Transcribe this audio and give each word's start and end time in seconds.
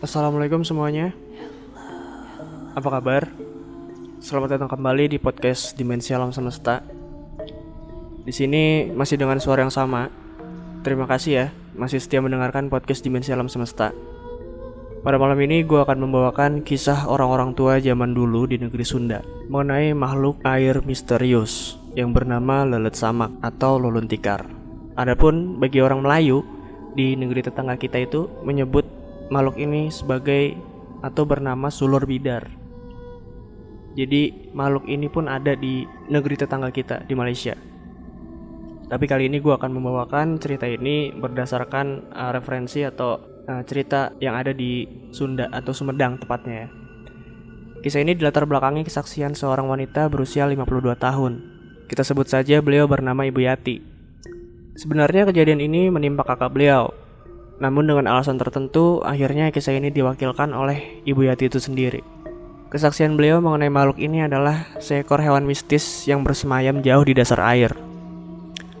Assalamualaikum 0.00 0.64
semuanya. 0.64 1.12
Apa 2.72 2.88
kabar? 2.88 3.28
Selamat 4.16 4.56
datang 4.56 4.72
kembali 4.72 5.12
di 5.12 5.20
podcast 5.20 5.76
Dimensi 5.76 6.16
Alam 6.16 6.32
Semesta. 6.32 6.80
Di 8.24 8.32
sini 8.32 8.88
masih 8.96 9.20
dengan 9.20 9.36
suara 9.44 9.60
yang 9.60 9.68
sama. 9.68 10.08
Terima 10.80 11.04
kasih 11.04 11.32
ya, 11.36 11.46
masih 11.76 12.00
setia 12.00 12.24
mendengarkan 12.24 12.72
podcast 12.72 13.04
Dimensi 13.04 13.28
Alam 13.28 13.52
Semesta. 13.52 13.92
Pada 15.04 15.20
malam 15.20 15.36
ini 15.36 15.68
gue 15.68 15.84
akan 15.84 16.08
membawakan 16.08 16.64
kisah 16.64 17.04
orang-orang 17.04 17.52
tua 17.52 17.76
zaman 17.76 18.16
dulu 18.16 18.48
di 18.48 18.56
negeri 18.56 18.88
Sunda 18.88 19.20
mengenai 19.52 19.92
makhluk 19.92 20.40
air 20.48 20.80
misterius 20.80 21.76
yang 21.92 22.16
bernama 22.16 22.64
lelet 22.64 22.96
samak 22.96 23.36
atau 23.44 23.76
lulun 23.76 24.08
tikar. 24.08 24.48
Adapun 24.96 25.60
bagi 25.60 25.84
orang 25.84 26.00
Melayu 26.00 26.40
di 26.96 27.20
negeri 27.20 27.44
tetangga 27.44 27.76
kita 27.76 28.00
itu 28.00 28.32
menyebut 28.48 28.99
makhluk 29.30 29.56
ini 29.56 29.88
sebagai 29.88 30.58
atau 31.00 31.24
bernama 31.24 31.72
sulur 31.72 32.04
bidar. 32.04 32.50
Jadi 33.96 34.52
makhluk 34.54 34.86
ini 34.86 35.10
pun 35.10 35.26
ada 35.26 35.56
di 35.56 35.82
negeri 36.10 36.36
tetangga 36.38 36.70
kita 36.70 37.06
di 37.06 37.14
Malaysia. 37.16 37.56
Tapi 38.90 39.06
kali 39.06 39.30
ini 39.30 39.38
gue 39.38 39.54
akan 39.54 39.70
membawakan 39.70 40.42
cerita 40.42 40.66
ini 40.66 41.14
berdasarkan 41.14 42.10
uh, 42.10 42.30
referensi 42.34 42.82
atau 42.82 43.22
uh, 43.46 43.62
cerita 43.62 44.10
yang 44.18 44.34
ada 44.34 44.50
di 44.50 44.82
Sunda 45.14 45.46
atau 45.50 45.70
Sumedang 45.70 46.18
tepatnya 46.18 46.66
ya. 46.66 46.68
Kisah 47.80 48.02
ini 48.02 48.12
dilatar 48.12 48.44
belakangi 48.44 48.84
kesaksian 48.84 49.32
seorang 49.32 49.64
wanita 49.70 50.10
berusia 50.10 50.44
52 50.44 51.00
tahun. 51.00 51.32
Kita 51.88 52.02
sebut 52.04 52.28
saja 52.28 52.60
beliau 52.60 52.84
bernama 52.90 53.24
Ibu 53.24 53.40
Yati. 53.40 53.76
Sebenarnya 54.76 55.26
kejadian 55.30 55.64
ini 55.64 55.88
menimpa 55.88 56.22
kakak 56.22 56.52
beliau, 56.52 56.92
namun 57.60 57.84
dengan 57.84 58.08
alasan 58.08 58.40
tertentu, 58.40 59.04
akhirnya 59.04 59.52
kisah 59.52 59.76
ini 59.76 59.92
diwakilkan 59.92 60.56
oleh 60.56 61.04
Ibu 61.04 61.28
Yati 61.28 61.52
itu 61.52 61.60
sendiri. 61.60 62.00
Kesaksian 62.72 63.20
beliau 63.20 63.44
mengenai 63.44 63.68
makhluk 63.68 64.00
ini 64.00 64.24
adalah 64.24 64.64
seekor 64.80 65.20
hewan 65.20 65.44
mistis 65.44 66.08
yang 66.08 66.24
bersemayam 66.24 66.80
jauh 66.80 67.04
di 67.04 67.12
dasar 67.12 67.44
air. 67.44 67.76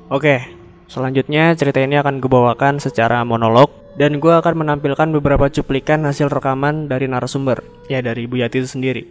Oke, 0.08 0.48
selanjutnya 0.88 1.52
cerita 1.52 1.84
ini 1.84 2.00
akan 2.00 2.24
gue 2.24 2.30
bawakan 2.32 2.80
secara 2.80 3.20
monolog 3.20 3.68
dan 4.00 4.16
gue 4.16 4.32
akan 4.32 4.64
menampilkan 4.64 5.12
beberapa 5.20 5.52
cuplikan 5.52 6.08
hasil 6.08 6.32
rekaman 6.32 6.88
dari 6.88 7.04
narasumber, 7.04 7.60
ya 7.90 8.00
dari 8.00 8.24
Ibu 8.24 8.40
Yati 8.40 8.64
itu 8.64 8.70
sendiri. 8.80 9.02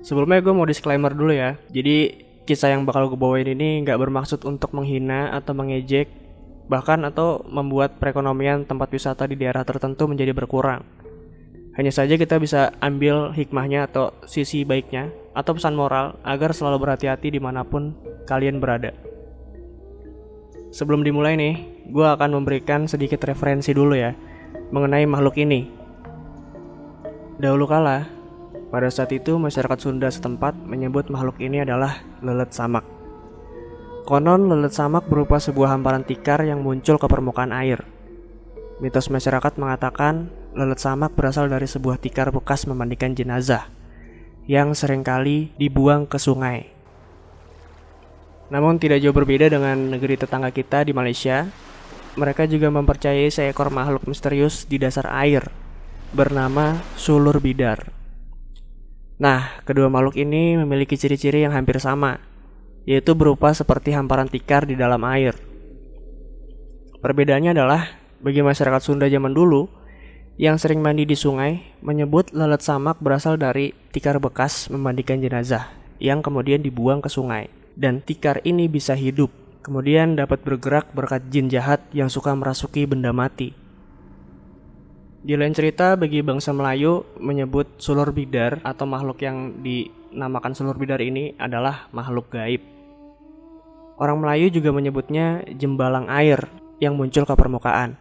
Sebelumnya 0.00 0.40
gue 0.40 0.56
mau 0.56 0.64
disclaimer 0.64 1.12
dulu 1.12 1.36
ya, 1.36 1.60
jadi 1.68 2.16
kisah 2.48 2.72
yang 2.72 2.88
bakal 2.88 3.12
gue 3.12 3.20
bawain 3.20 3.44
ini 3.44 3.84
nggak 3.84 4.00
bermaksud 4.00 4.40
untuk 4.48 4.72
menghina 4.72 5.36
atau 5.36 5.52
mengejek 5.52 6.08
bahkan 6.70 7.02
atau 7.02 7.42
membuat 7.50 7.98
perekonomian 7.98 8.62
tempat 8.62 8.94
wisata 8.94 9.26
di 9.26 9.34
daerah 9.34 9.66
tertentu 9.66 10.06
menjadi 10.06 10.30
berkurang. 10.30 10.86
Hanya 11.74 11.90
saja 11.90 12.14
kita 12.14 12.38
bisa 12.38 12.70
ambil 12.78 13.34
hikmahnya 13.34 13.90
atau 13.90 14.14
sisi 14.22 14.62
baiknya 14.62 15.10
atau 15.34 15.58
pesan 15.58 15.74
moral 15.74 16.14
agar 16.22 16.54
selalu 16.54 16.86
berhati-hati 16.86 17.34
di 17.34 17.40
mana 17.42 17.66
pun 17.66 17.98
kalian 18.30 18.62
berada. 18.62 18.94
Sebelum 20.70 21.02
dimulai 21.02 21.34
nih, 21.34 21.54
gue 21.90 22.06
akan 22.06 22.38
memberikan 22.38 22.86
sedikit 22.86 23.26
referensi 23.26 23.74
dulu 23.74 23.98
ya 23.98 24.14
mengenai 24.70 25.02
makhluk 25.10 25.34
ini. 25.42 25.66
Dahulu 27.42 27.66
kala, 27.66 28.06
pada 28.70 28.86
saat 28.86 29.10
itu 29.10 29.34
masyarakat 29.34 29.78
Sunda 29.82 30.06
setempat 30.06 30.54
menyebut 30.54 31.10
makhluk 31.10 31.42
ini 31.42 31.66
adalah 31.66 31.98
lelet 32.22 32.54
samak. 32.54 32.99
Konon 34.10 34.50
lelet 34.50 34.74
samak 34.74 35.06
berupa 35.06 35.38
sebuah 35.38 35.70
hamparan 35.70 36.02
tikar 36.02 36.42
yang 36.42 36.66
muncul 36.66 36.98
ke 36.98 37.06
permukaan 37.06 37.54
air. 37.54 37.86
Mitos 38.82 39.06
masyarakat 39.06 39.54
mengatakan 39.54 40.34
lelet 40.50 40.82
samak 40.82 41.14
berasal 41.14 41.46
dari 41.46 41.70
sebuah 41.70 41.94
tikar 42.02 42.34
bekas 42.34 42.66
memandikan 42.66 43.14
jenazah 43.14 43.70
yang 44.50 44.74
sering 44.74 45.06
kali 45.06 45.54
dibuang 45.62 46.10
ke 46.10 46.18
sungai. 46.18 46.74
Namun 48.50 48.82
tidak 48.82 48.98
jauh 48.98 49.14
berbeda 49.14 49.46
dengan 49.46 49.78
negeri 49.94 50.18
tetangga 50.18 50.50
kita 50.50 50.82
di 50.82 50.90
Malaysia, 50.90 51.46
mereka 52.18 52.50
juga 52.50 52.66
mempercayai 52.66 53.30
seekor 53.30 53.70
makhluk 53.70 54.10
misterius 54.10 54.66
di 54.66 54.82
dasar 54.82 55.06
air 55.06 55.46
bernama 56.10 56.82
sulur 56.98 57.38
bidar. 57.38 57.94
Nah, 59.22 59.62
kedua 59.62 59.86
makhluk 59.86 60.18
ini 60.18 60.58
memiliki 60.58 60.98
ciri-ciri 60.98 61.46
yang 61.46 61.54
hampir 61.54 61.78
sama, 61.78 62.18
yaitu 62.88 63.12
berupa 63.16 63.52
seperti 63.52 63.92
hamparan 63.92 64.28
tikar 64.28 64.64
di 64.64 64.76
dalam 64.76 65.00
air. 65.08 65.36
Perbedaannya 67.00 67.56
adalah 67.56 67.82
bagi 68.20 68.44
masyarakat 68.44 68.80
Sunda 68.84 69.08
zaman 69.08 69.32
dulu 69.32 69.68
yang 70.36 70.60
sering 70.60 70.84
mandi 70.84 71.08
di 71.08 71.16
sungai 71.16 71.80
menyebut 71.80 72.32
lalat 72.32 72.60
samak 72.60 73.00
berasal 73.00 73.40
dari 73.40 73.72
tikar 73.92 74.20
bekas 74.20 74.68
memandikan 74.72 75.20
jenazah 75.20 75.72
yang 76.00 76.24
kemudian 76.24 76.60
dibuang 76.60 77.00
ke 77.04 77.08
sungai 77.08 77.48
dan 77.76 78.00
tikar 78.04 78.40
ini 78.44 78.68
bisa 78.68 78.96
hidup 78.96 79.32
kemudian 79.60 80.16
dapat 80.16 80.40
bergerak 80.40 80.92
berkat 80.96 81.28
jin 81.28 81.52
jahat 81.52 81.84
yang 81.92 82.08
suka 82.08 82.32
merasuki 82.32 82.88
benda 82.88 83.12
mati. 83.12 83.52
Di 85.20 85.36
lain 85.36 85.52
cerita, 85.52 86.00
bagi 86.00 86.24
bangsa 86.24 86.56
Melayu 86.56 87.04
menyebut 87.20 87.76
sulur 87.76 88.08
bidar 88.08 88.64
atau 88.64 88.88
makhluk 88.88 89.20
yang 89.20 89.60
dinamakan 90.10 90.52
sulur 90.52 90.74
bidar 90.74 90.98
ini 90.98 91.38
adalah 91.38 91.86
makhluk 91.94 92.34
gaib. 92.34 92.60
Orang 94.00 94.24
Melayu 94.24 94.50
juga 94.50 94.74
menyebutnya 94.74 95.46
jembalang 95.54 96.10
air 96.10 96.50
yang 96.82 96.98
muncul 96.98 97.22
ke 97.22 97.34
permukaan. 97.36 97.94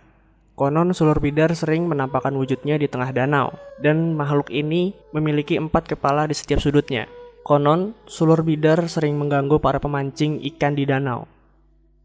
Konon 0.57 0.91
sulur 0.91 1.23
bidar 1.23 1.55
sering 1.55 1.87
menampakkan 1.87 2.35
wujudnya 2.35 2.75
di 2.75 2.91
tengah 2.91 3.15
danau, 3.15 3.55
dan 3.79 4.11
makhluk 4.11 4.51
ini 4.51 4.91
memiliki 5.15 5.55
empat 5.55 5.87
kepala 5.95 6.27
di 6.27 6.35
setiap 6.35 6.59
sudutnya. 6.59 7.07
Konon, 7.47 7.95
sulur 8.03 8.43
bidar 8.43 8.91
sering 8.91 9.15
mengganggu 9.15 9.55
para 9.63 9.79
pemancing 9.79 10.43
ikan 10.51 10.75
di 10.75 10.83
danau. 10.83 11.31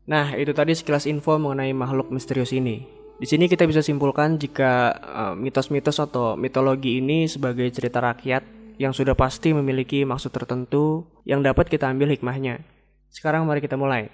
Nah, 0.06 0.38
itu 0.38 0.54
tadi 0.54 0.70
sekilas 0.70 1.10
info 1.10 1.34
mengenai 1.34 1.74
makhluk 1.74 2.14
misterius 2.14 2.54
ini. 2.54 2.86
Di 3.18 3.26
sini 3.26 3.50
kita 3.50 3.66
bisa 3.66 3.82
simpulkan 3.82 4.38
jika 4.38 4.94
eh, 4.94 5.34
mitos-mitos 5.38 5.98
uh, 6.02 6.06
atau 6.06 6.26
mitologi 6.34 6.98
ini 6.98 7.30
sebagai 7.30 7.66
cerita 7.70 8.02
rakyat 8.02 8.63
yang 8.76 8.90
sudah 8.90 9.14
pasti 9.14 9.54
memiliki 9.54 10.02
maksud 10.02 10.34
tertentu 10.34 11.06
yang 11.22 11.40
dapat 11.40 11.70
kita 11.70 11.86
ambil 11.86 12.10
hikmahnya. 12.10 12.66
Sekarang 13.10 13.46
mari 13.46 13.62
kita 13.62 13.78
mulai. 13.78 14.10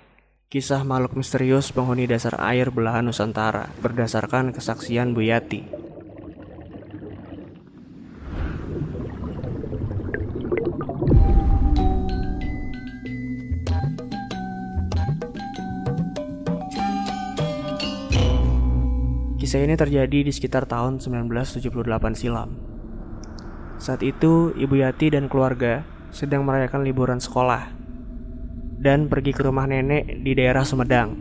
Kisah 0.50 0.82
makhluk 0.82 1.14
misterius 1.14 1.70
penghuni 1.70 2.10
dasar 2.10 2.34
air 2.42 2.74
belahan 2.74 3.06
Nusantara 3.06 3.70
berdasarkan 3.80 4.50
kesaksian 4.50 5.14
Bu 5.14 5.22
Yati. 5.22 5.62
Kisah 19.40 19.66
ini 19.66 19.74
terjadi 19.74 20.26
di 20.26 20.32
sekitar 20.34 20.68
tahun 20.68 21.00
1978 21.00 22.14
silam. 22.14 22.69
Saat 23.80 24.04
itu, 24.04 24.52
Ibu 24.52 24.84
Yati 24.84 25.08
dan 25.08 25.32
keluarga 25.32 25.88
sedang 26.12 26.44
merayakan 26.44 26.84
liburan 26.84 27.16
sekolah 27.16 27.72
dan 28.76 29.08
pergi 29.08 29.32
ke 29.32 29.40
rumah 29.40 29.64
nenek 29.64 30.20
di 30.20 30.36
daerah 30.36 30.68
Sumedang. 30.68 31.16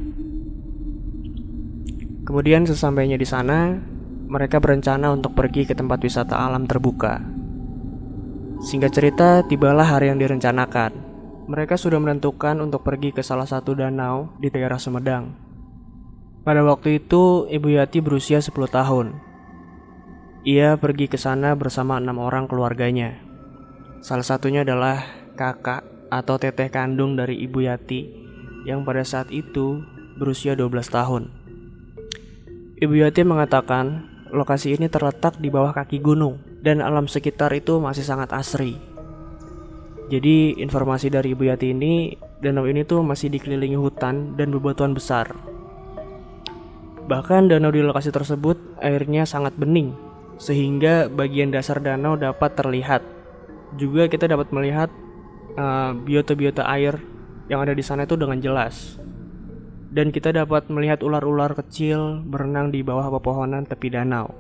Kemudian 2.27 2.67
sesampainya 2.67 3.15
di 3.15 3.23
sana, 3.23 3.79
mereka 4.27 4.59
berencana 4.59 5.07
untuk 5.15 5.39
pergi 5.39 5.63
ke 5.63 5.71
tempat 5.71 6.03
wisata 6.03 6.35
alam 6.35 6.67
terbuka. 6.67 7.23
Singkat 8.59 8.91
cerita, 8.91 9.29
tibalah 9.47 9.87
hari 9.87 10.11
yang 10.11 10.19
direncanakan. 10.19 10.91
Mereka 11.47 11.79
sudah 11.79 11.97
menentukan 11.97 12.59
untuk 12.59 12.83
pergi 12.83 13.15
ke 13.15 13.23
salah 13.23 13.47
satu 13.47 13.71
danau 13.71 14.35
di 14.35 14.51
daerah 14.51 14.75
Sumedang. 14.75 15.31
Pada 16.43 16.59
waktu 16.67 16.99
itu, 16.99 17.47
Ibu 17.47 17.79
Yati 17.79 18.03
berusia 18.03 18.43
10 18.43 18.67
tahun. 18.67 19.28
Ia 20.47 20.79
pergi 20.79 21.11
ke 21.11 21.19
sana 21.19 21.51
bersama 21.59 21.99
enam 21.99 22.15
orang 22.23 22.47
keluarganya. 22.47 23.19
Salah 23.99 24.23
satunya 24.23 24.63
adalah 24.63 25.03
kakak 25.35 25.83
atau 26.07 26.39
teteh 26.39 26.71
kandung 26.71 27.19
dari 27.19 27.43
Ibu 27.43 27.59
Yati 27.67 28.01
yang 28.63 28.87
pada 28.87 29.03
saat 29.03 29.35
itu 29.35 29.83
berusia 30.15 30.55
12 30.55 30.87
tahun. 30.87 31.23
Ibu 32.79 32.95
Yati 33.03 33.27
mengatakan 33.27 34.07
lokasi 34.31 34.79
ini 34.79 34.87
terletak 34.87 35.35
di 35.43 35.51
bawah 35.51 35.75
kaki 35.75 35.99
gunung 35.99 36.39
dan 36.63 36.79
alam 36.79 37.11
sekitar 37.11 37.51
itu 37.51 37.83
masih 37.83 38.07
sangat 38.07 38.31
asri. 38.31 38.79
Jadi 40.07 40.55
informasi 40.57 41.11
dari 41.11 41.35
Ibu 41.35 41.43
Yati 41.51 41.75
ini, 41.75 42.15
danau 42.39 42.63
ini 42.65 42.87
tuh 42.87 43.03
masih 43.03 43.27
dikelilingi 43.27 43.75
hutan 43.75 44.39
dan 44.39 44.49
bebatuan 44.49 44.95
besar 44.95 45.35
Bahkan 47.09 47.49
danau 47.49 47.73
di 47.73 47.81
lokasi 47.81 48.13
tersebut 48.13 48.77
airnya 48.85 49.25
sangat 49.25 49.57
bening, 49.57 49.97
sehingga 50.39 51.11
bagian 51.11 51.51
dasar 51.51 51.83
danau 51.83 52.15
dapat 52.15 52.55
terlihat. 52.55 53.03
Juga 53.75 54.07
kita 54.09 54.25
dapat 54.25 54.49
melihat 54.55 54.89
uh, 55.59 55.93
biota-biota 55.93 56.65
air 56.65 56.97
yang 57.51 57.59
ada 57.61 57.75
di 57.75 57.83
sana 57.83 58.07
itu 58.07 58.15
dengan 58.15 58.39
jelas. 58.39 58.97
Dan 59.89 60.15
kita 60.15 60.31
dapat 60.31 60.71
melihat 60.71 61.03
ular-ular 61.03 61.53
kecil 61.59 62.23
berenang 62.23 62.71
di 62.71 62.81
bawah 62.81 63.11
pepohonan 63.19 63.67
tepi 63.67 63.91
danau. 63.91 64.31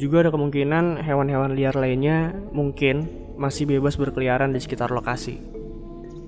Juga 0.00 0.24
ada 0.24 0.30
kemungkinan 0.32 1.04
hewan-hewan 1.04 1.52
liar 1.52 1.76
lainnya 1.76 2.32
mungkin 2.54 3.10
masih 3.36 3.68
bebas 3.68 4.00
berkeliaran 4.00 4.56
di 4.56 4.62
sekitar 4.62 4.88
lokasi. 4.88 5.36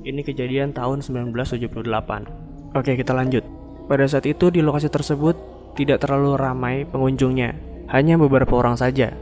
Ini 0.04 0.20
kejadian 0.20 0.76
tahun 0.76 1.00
1978. 1.00 2.76
Oke, 2.76 2.92
kita 2.98 3.16
lanjut. 3.16 3.40
Pada 3.88 4.04
saat 4.04 4.28
itu 4.28 4.52
di 4.52 4.60
lokasi 4.60 4.92
tersebut 4.92 5.36
tidak 5.78 6.04
terlalu 6.04 6.36
ramai 6.36 6.84
pengunjungnya, 6.84 7.56
hanya 7.90 8.20
beberapa 8.20 8.54
orang 8.56 8.78
saja. 8.78 9.12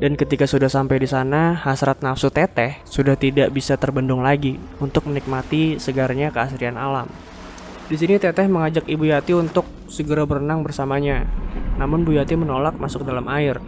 Dan 0.00 0.16
ketika 0.16 0.48
sudah 0.48 0.72
sampai 0.72 0.96
di 0.96 1.04
sana, 1.04 1.52
hasrat 1.60 2.00
nafsu 2.00 2.32
teteh 2.32 2.80
sudah 2.88 3.20
tidak 3.20 3.52
bisa 3.52 3.76
terbendung 3.76 4.24
lagi 4.24 4.56
untuk 4.80 5.04
menikmati 5.04 5.76
segarnya 5.76 6.32
keasrian 6.32 6.80
alam. 6.80 7.10
Di 7.90 8.00
sini 8.00 8.16
teteh 8.16 8.48
mengajak 8.48 8.88
Ibu 8.88 9.12
Yati 9.12 9.36
untuk 9.36 9.68
segera 9.92 10.24
berenang 10.24 10.64
bersamanya. 10.64 11.28
Namun 11.76 12.08
Bu 12.08 12.16
Yati 12.16 12.32
menolak 12.32 12.80
masuk 12.80 13.04
dalam 13.04 13.28
air 13.28 13.60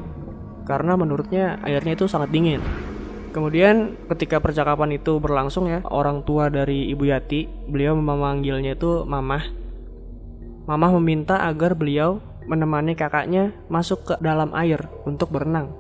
karena 0.65 0.95
menurutnya 0.95 1.59
airnya 1.67 1.93
itu 1.99 2.07
sangat 2.07 2.31
dingin. 2.31 2.63
Kemudian 3.33 3.97
ketika 4.13 4.39
percakapan 4.45 4.97
itu 5.01 5.17
berlangsung 5.17 5.69
ya, 5.69 5.81
orang 5.89 6.21
tua 6.25 6.53
dari 6.53 6.93
Ibu 6.93 7.05
Yati, 7.09 7.49
beliau 7.69 7.97
memanggilnya 7.97 8.77
itu 8.77 9.09
Mamah. 9.09 9.45
Mamah 10.69 10.91
meminta 11.01 11.41
agar 11.49 11.73
beliau 11.73 12.21
menemani 12.49 12.97
kakaknya 12.97 13.55
masuk 13.71 14.07
ke 14.07 14.15
dalam 14.23 14.51
air 14.57 14.83
untuk 15.07 15.31
berenang. 15.31 15.71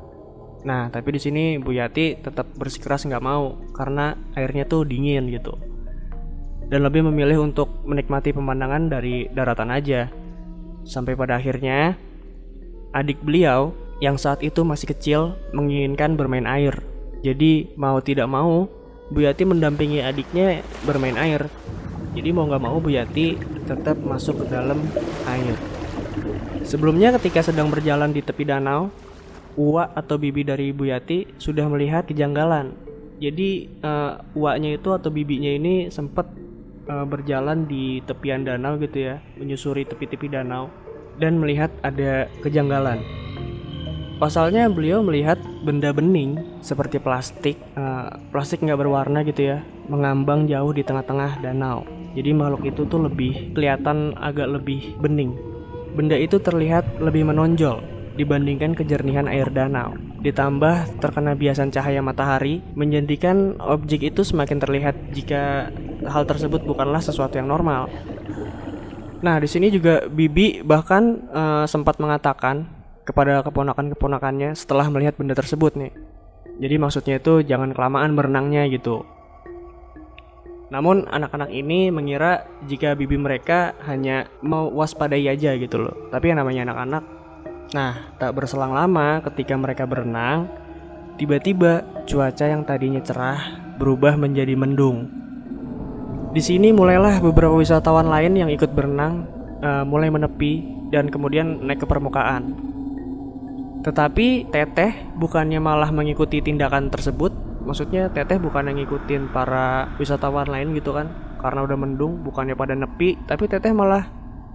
Nah, 0.63 0.91
tapi 0.95 1.19
di 1.19 1.21
sini 1.21 1.45
Bu 1.59 1.75
Yati 1.75 2.23
tetap 2.23 2.47
bersikeras 2.55 3.07
nggak 3.07 3.25
mau 3.25 3.59
karena 3.75 4.15
airnya 4.39 4.63
tuh 4.67 4.87
dingin 4.87 5.27
gitu. 5.31 5.59
Dan 6.71 6.87
lebih 6.87 7.05
memilih 7.05 7.43
untuk 7.43 7.83
menikmati 7.85 8.33
pemandangan 8.33 8.89
dari 8.89 9.27
daratan 9.29 9.75
aja. 9.75 10.09
Sampai 10.87 11.19
pada 11.19 11.37
akhirnya 11.39 11.99
adik 12.95 13.21
beliau 13.21 13.75
yang 13.99 14.19
saat 14.19 14.43
itu 14.43 14.63
masih 14.63 14.91
kecil 14.95 15.21
menginginkan 15.55 16.15
bermain 16.15 16.47
air 16.47 16.93
jadi 17.23 17.71
mau 17.79 18.03
tidak 18.03 18.27
mau, 18.27 18.67
Bu 19.15 19.23
Yati 19.23 19.47
mendampingi 19.47 20.03
adiknya 20.03 20.67
bermain 20.83 21.15
air. 21.15 21.47
Jadi 22.19 22.29
mau 22.35 22.51
nggak 22.51 22.63
mau 22.67 22.83
Bu 22.83 22.91
Yati 22.91 23.39
tetap 23.63 23.95
masuk 24.03 24.43
ke 24.43 24.47
dalam 24.51 24.83
air. 25.31 25.55
Sebelumnya 26.63 27.13
ketika 27.19 27.43
sedang 27.43 27.69
berjalan 27.69 28.15
di 28.15 28.23
tepi 28.23 28.47
danau, 28.47 28.89
Uwa 29.53 29.93
atau 29.93 30.17
bibi 30.17 30.49
dari 30.49 30.73
Bu 30.73 30.89
Yati 30.89 31.37
sudah 31.37 31.69
melihat 31.69 32.09
kejanggalan. 32.09 32.73
Jadi 33.21 33.69
uh, 33.85 34.17
uaknya 34.33 34.81
itu 34.81 34.89
atau 34.97 35.13
bibinya 35.13 35.53
ini 35.53 35.93
sempat 35.93 36.25
uh, 36.89 37.05
berjalan 37.05 37.69
di 37.69 38.01
tepian 38.09 38.49
danau 38.49 38.81
gitu 38.81 39.13
ya, 39.13 39.21
menyusuri 39.37 39.85
tepi-tepi 39.85 40.33
danau 40.33 40.73
dan 41.21 41.37
melihat 41.37 41.69
ada 41.85 42.33
kejanggalan. 42.41 43.05
Pasalnya 44.17 44.73
beliau 44.73 45.05
melihat 45.05 45.37
benda 45.69 45.93
bening 45.93 46.41
seperti 46.65 46.97
plastik, 46.97 47.61
uh, 47.77 48.09
plastik 48.33 48.65
nggak 48.65 48.81
berwarna 48.81 49.21
gitu 49.29 49.53
ya, 49.53 49.59
mengambang 49.93 50.49
jauh 50.49 50.73
di 50.73 50.81
tengah-tengah 50.81 51.45
danau. 51.45 51.85
Jadi 52.17 52.33
makhluk 52.33 52.73
itu 52.73 52.89
tuh 52.89 53.05
lebih 53.05 53.53
kelihatan 53.53 54.17
agak 54.17 54.49
lebih 54.49 54.97
bening. 54.97 55.52
Benda 55.93 56.17
itu 56.17 56.41
terlihat 56.41 57.01
lebih 57.05 57.29
menonjol 57.29 57.85
dibandingkan 58.17 58.77
kejernihan 58.77 59.29
air 59.29 59.49
danau. 59.49 59.97
Ditambah 60.23 61.01
terkena 61.01 61.35
biasan 61.35 61.73
cahaya 61.73 62.01
matahari, 62.05 62.61
menjadikan 62.77 63.57
objek 63.59 64.05
itu 64.07 64.23
semakin 64.23 64.61
terlihat 64.61 64.95
jika 65.13 65.73
hal 66.07 66.25
tersebut 66.29 66.63
bukanlah 66.65 67.01
sesuatu 67.01 67.41
yang 67.41 67.49
normal. 67.49 67.89
Nah, 69.23 69.39
di 69.39 69.49
sini 69.49 69.71
juga 69.71 70.07
Bibi 70.07 70.67
bahkan 70.67 71.29
uh, 71.31 71.65
sempat 71.65 72.03
mengatakan 72.03 72.67
kepada 73.03 73.43
keponakan-keponakannya 73.47 74.55
setelah 74.55 74.87
melihat 74.91 75.19
benda 75.19 75.35
tersebut 75.35 75.75
nih. 75.79 75.93
Jadi 76.63 76.75
maksudnya 76.79 77.19
itu 77.19 77.43
jangan 77.43 77.75
kelamaan 77.75 78.15
berenangnya 78.15 78.69
gitu. 78.71 79.03
Namun 80.73 81.05
anak-anak 81.05 81.53
ini 81.53 81.93
mengira 81.93 82.49
jika 82.65 82.97
bibi 82.97 83.21
mereka 83.21 83.77
hanya 83.85 84.33
mau 84.41 84.73
waspadai 84.73 85.29
aja 85.29 85.53
gitu 85.61 85.77
loh. 85.77 86.09
Tapi 86.09 86.33
yang 86.33 86.41
namanya 86.41 86.73
anak-anak. 86.73 87.05
Nah, 87.77 87.93
tak 88.17 88.33
berselang 88.33 88.73
lama 88.73 89.21
ketika 89.29 89.53
mereka 89.61 89.85
berenang, 89.85 90.49
tiba-tiba 91.21 91.85
cuaca 92.09 92.45
yang 92.49 92.65
tadinya 92.65 93.05
cerah 93.05 93.61
berubah 93.77 94.17
menjadi 94.17 94.57
mendung. 94.57 95.13
Di 96.33 96.41
sini 96.41 96.73
mulailah 96.73 97.21
beberapa 97.21 97.53
wisatawan 97.53 98.09
lain 98.09 98.41
yang 98.41 98.49
ikut 98.49 98.73
berenang 98.73 99.29
uh, 99.61 99.85
mulai 99.85 100.09
menepi 100.09 100.65
dan 100.89 101.13
kemudian 101.13 101.69
naik 101.69 101.85
ke 101.85 101.87
permukaan. 101.89 102.57
Tetapi 103.85 104.49
Teteh 104.49 105.13
bukannya 105.21 105.61
malah 105.61 105.93
mengikuti 105.93 106.41
tindakan 106.41 106.89
tersebut, 106.89 107.52
maksudnya 107.63 108.11
Teteh 108.11 108.39
bukan 108.43 108.69
yang 108.69 108.83
ngikutin 108.83 109.31
para 109.31 109.91
wisatawan 109.97 110.51
lain 110.51 110.75
gitu 110.77 110.93
kan, 110.93 111.11
karena 111.39 111.65
udah 111.65 111.79
mendung, 111.79 112.23
bukannya 112.27 112.59
pada 112.59 112.75
nepi, 112.75 113.19
tapi 113.27 113.47
Teteh 113.47 113.71
malah 113.71 114.11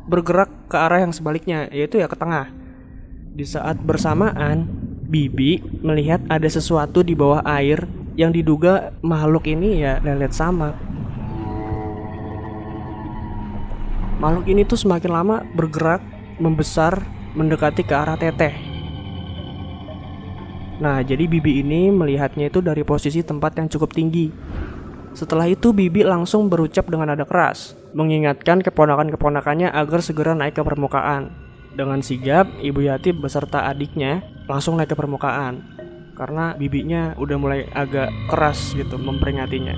bergerak 0.07 0.71
ke 0.71 0.75
arah 0.79 1.03
yang 1.03 1.11
sebaliknya, 1.15 1.67
yaitu 1.71 1.99
ya 1.99 2.07
ke 2.07 2.15
tengah. 2.15 2.51
Di 3.37 3.45
saat 3.47 3.79
bersamaan, 3.79 4.67
Bibi 5.07 5.63
melihat 5.79 6.19
ada 6.27 6.51
sesuatu 6.51 6.99
di 6.99 7.15
bawah 7.15 7.39
air 7.47 7.87
yang 8.19 8.35
diduga 8.35 8.91
makhluk 8.99 9.47
ini 9.47 9.79
ya 9.79 10.03
lelet 10.03 10.35
sama. 10.35 10.75
Makhluk 14.19 14.49
ini 14.51 14.65
tuh 14.65 14.75
semakin 14.75 15.11
lama 15.13 15.45
bergerak, 15.55 16.01
membesar, 16.41 17.05
mendekati 17.37 17.85
ke 17.85 17.93
arah 17.93 18.19
Teteh. 18.19 18.66
Nah, 20.77 21.01
jadi 21.01 21.25
Bibi 21.25 21.65
ini 21.65 21.89
melihatnya 21.89 22.53
itu 22.53 22.61
dari 22.61 22.85
posisi 22.85 23.25
tempat 23.25 23.57
yang 23.57 23.65
cukup 23.65 23.93
tinggi. 23.97 24.29
Setelah 25.17 25.49
itu 25.49 25.73
Bibi 25.73 26.05
langsung 26.05 26.45
berucap 26.45 26.85
dengan 26.85 27.09
nada 27.09 27.25
keras, 27.25 27.73
mengingatkan 27.97 28.61
keponakan-keponakannya 28.61 29.73
agar 29.73 30.05
segera 30.05 30.37
naik 30.37 30.53
ke 30.53 30.61
permukaan. 30.61 31.33
Dengan 31.73 32.05
sigap, 32.05 32.45
Ibu 32.61 32.85
Yati 32.85 33.13
beserta 33.17 33.65
adiknya 33.65 34.21
langsung 34.45 34.77
naik 34.77 34.93
ke 34.93 34.97
permukaan. 34.97 35.65
Karena 36.17 36.57
bibinya 36.57 37.13
udah 37.17 37.37
mulai 37.37 37.69
agak 37.69 38.09
keras 38.29 38.73
gitu 38.73 38.97
memperingatinya. 38.97 39.77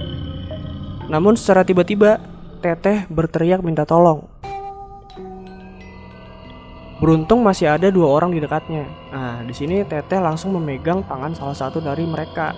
Namun 1.12 1.36
secara 1.36 1.68
tiba-tiba, 1.68 2.20
Teteh 2.60 3.08
berteriak 3.08 3.64
minta 3.64 3.88
tolong. 3.88 4.28
Beruntung 7.00 7.40
masih 7.48 7.72
ada 7.72 7.88
dua 7.88 8.12
orang 8.12 8.36
di 8.36 8.44
dekatnya. 8.44 8.84
Nah, 9.16 9.40
di 9.48 9.56
sini 9.56 9.88
Teteh 9.88 10.20
langsung 10.20 10.52
memegang 10.52 11.00
tangan 11.08 11.32
salah 11.32 11.56
satu 11.56 11.80
dari 11.80 12.04
mereka. 12.04 12.52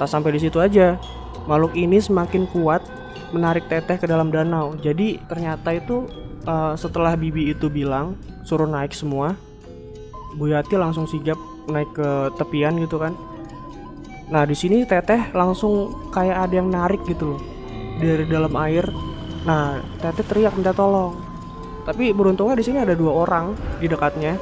Tak 0.00 0.08
sampai 0.08 0.32
di 0.32 0.40
situ 0.40 0.56
aja, 0.56 0.96
makhluk 1.44 1.76
ini 1.76 2.00
semakin 2.00 2.48
kuat 2.48 2.80
menarik 3.36 3.68
Teteh 3.68 4.00
ke 4.00 4.08
dalam 4.08 4.32
danau. 4.32 4.72
Jadi 4.80 5.20
ternyata 5.28 5.76
itu 5.76 6.08
uh, 6.48 6.72
setelah 6.80 7.12
Bibi 7.12 7.52
itu 7.52 7.68
bilang 7.68 8.16
suruh 8.40 8.64
naik 8.64 8.96
semua, 8.96 9.36
Bu 10.40 10.48
Yati 10.48 10.80
langsung 10.80 11.04
sigap 11.04 11.36
naik 11.68 11.92
ke 11.92 12.32
tepian 12.40 12.80
gitu 12.80 12.96
kan. 12.96 13.12
Nah 14.32 14.48
di 14.48 14.56
sini 14.56 14.88
Teteh 14.88 15.36
langsung 15.36 15.92
kayak 16.08 16.48
ada 16.48 16.54
yang 16.56 16.72
narik 16.72 17.04
gitu 17.04 17.36
loh 17.36 17.42
dari 18.00 18.24
dalam 18.24 18.56
air. 18.56 18.88
Nah 19.44 19.84
Teteh 20.00 20.24
teriak 20.24 20.56
minta 20.56 20.72
tolong 20.72 21.25
tapi 21.86 22.10
beruntungnya 22.10 22.58
di 22.58 22.64
sini 22.66 22.82
ada 22.82 22.98
dua 22.98 23.22
orang 23.22 23.54
di 23.78 23.86
dekatnya. 23.86 24.34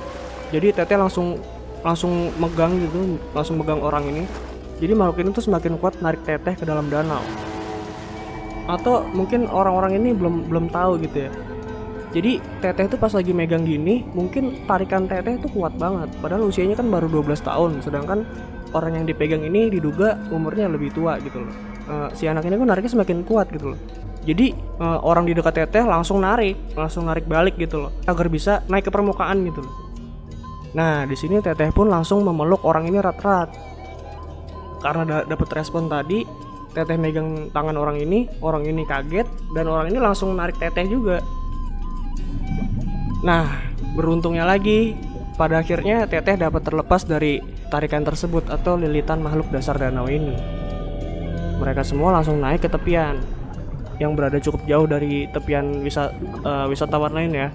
Jadi 0.48 0.72
teteh 0.72 0.96
langsung 0.96 1.36
langsung 1.84 2.32
megang 2.40 2.80
gitu 2.80 3.20
langsung 3.36 3.60
megang 3.60 3.84
orang 3.84 4.08
ini. 4.08 4.24
Jadi 4.80 4.92
makhluk 4.96 5.20
ini 5.20 5.28
tuh 5.36 5.44
semakin 5.44 5.76
kuat 5.76 6.00
narik 6.00 6.24
teteh 6.24 6.56
ke 6.56 6.64
dalam 6.64 6.88
danau. 6.88 7.20
Atau 8.64 9.04
mungkin 9.12 9.44
orang-orang 9.44 10.00
ini 10.00 10.16
belum 10.16 10.48
belum 10.48 10.72
tahu 10.72 11.04
gitu 11.04 11.28
ya. 11.28 11.30
Jadi 12.16 12.40
teteh 12.64 12.88
itu 12.88 12.96
pas 12.96 13.12
lagi 13.12 13.36
megang 13.36 13.68
gini 13.68 14.08
mungkin 14.16 14.64
tarikan 14.64 15.04
teteh 15.04 15.36
itu 15.36 15.52
kuat 15.52 15.76
banget. 15.76 16.08
Padahal 16.24 16.48
usianya 16.48 16.80
kan 16.80 16.88
baru 16.88 17.12
12 17.12 17.44
tahun 17.44 17.70
sedangkan 17.84 18.24
orang 18.72 18.96
yang 18.96 19.04
dipegang 19.04 19.44
ini 19.44 19.68
diduga 19.68 20.16
umurnya 20.32 20.72
lebih 20.72 20.96
tua 20.96 21.20
gitu 21.20 21.44
loh. 21.44 21.54
Uh, 21.84 22.08
si 22.16 22.24
anak 22.24 22.48
ini 22.48 22.56
kan 22.56 22.72
nariknya 22.72 22.96
semakin 22.96 23.20
kuat 23.28 23.52
gitu 23.52 23.76
loh 23.76 23.80
jadi 24.24 24.56
uh, 24.80 25.04
orang 25.04 25.28
di 25.28 25.36
dekat 25.36 25.68
teteh 25.68 25.84
langsung 25.84 26.24
narik 26.24 26.56
langsung 26.72 27.04
narik 27.04 27.28
balik 27.28 27.60
gitu 27.60 27.88
loh 27.88 27.92
agar 28.08 28.26
bisa 28.32 28.64
naik 28.72 28.88
ke 28.88 28.92
permukaan 28.92 29.44
gitu 29.44 29.60
loh. 29.60 29.74
Nah 30.72 31.04
di 31.04 31.12
sini 31.12 31.44
teteh 31.44 31.68
pun 31.70 31.92
langsung 31.92 32.24
memeluk 32.24 32.64
orang 32.64 32.88
ini 32.88 32.98
rat-rat. 32.98 33.52
Karena 34.80 35.02
da 35.04 35.16
dapat 35.28 35.48
respon 35.52 35.92
tadi 35.92 36.24
teteh 36.72 36.96
megang 36.96 37.52
tangan 37.52 37.76
orang 37.76 38.00
ini 38.00 38.26
orang 38.42 38.66
ini 38.66 38.82
kaget 38.88 39.28
dan 39.54 39.68
orang 39.68 39.92
ini 39.92 40.00
langsung 40.00 40.32
narik 40.32 40.56
teteh 40.56 40.88
juga. 40.88 41.20
Nah 43.20 43.60
beruntungnya 43.92 44.48
lagi 44.48 44.96
pada 45.36 45.60
akhirnya 45.60 46.08
teteh 46.08 46.40
dapat 46.40 46.64
terlepas 46.64 47.04
dari 47.04 47.44
tarikan 47.68 48.08
tersebut 48.08 48.48
atau 48.48 48.80
lilitan 48.80 49.20
makhluk 49.20 49.52
dasar 49.52 49.76
danau 49.76 50.08
ini. 50.08 50.34
Mereka 51.60 51.84
semua 51.84 52.16
langsung 52.16 52.40
naik 52.40 52.66
ke 52.66 52.68
tepian 52.72 53.43
yang 54.02 54.18
berada 54.18 54.38
cukup 54.42 54.66
jauh 54.66 54.86
dari 54.90 55.30
tepian 55.30 55.82
wisata, 55.82 56.14
uh, 56.42 56.66
wisatawan 56.66 57.14
lain 57.14 57.32
ya. 57.34 57.48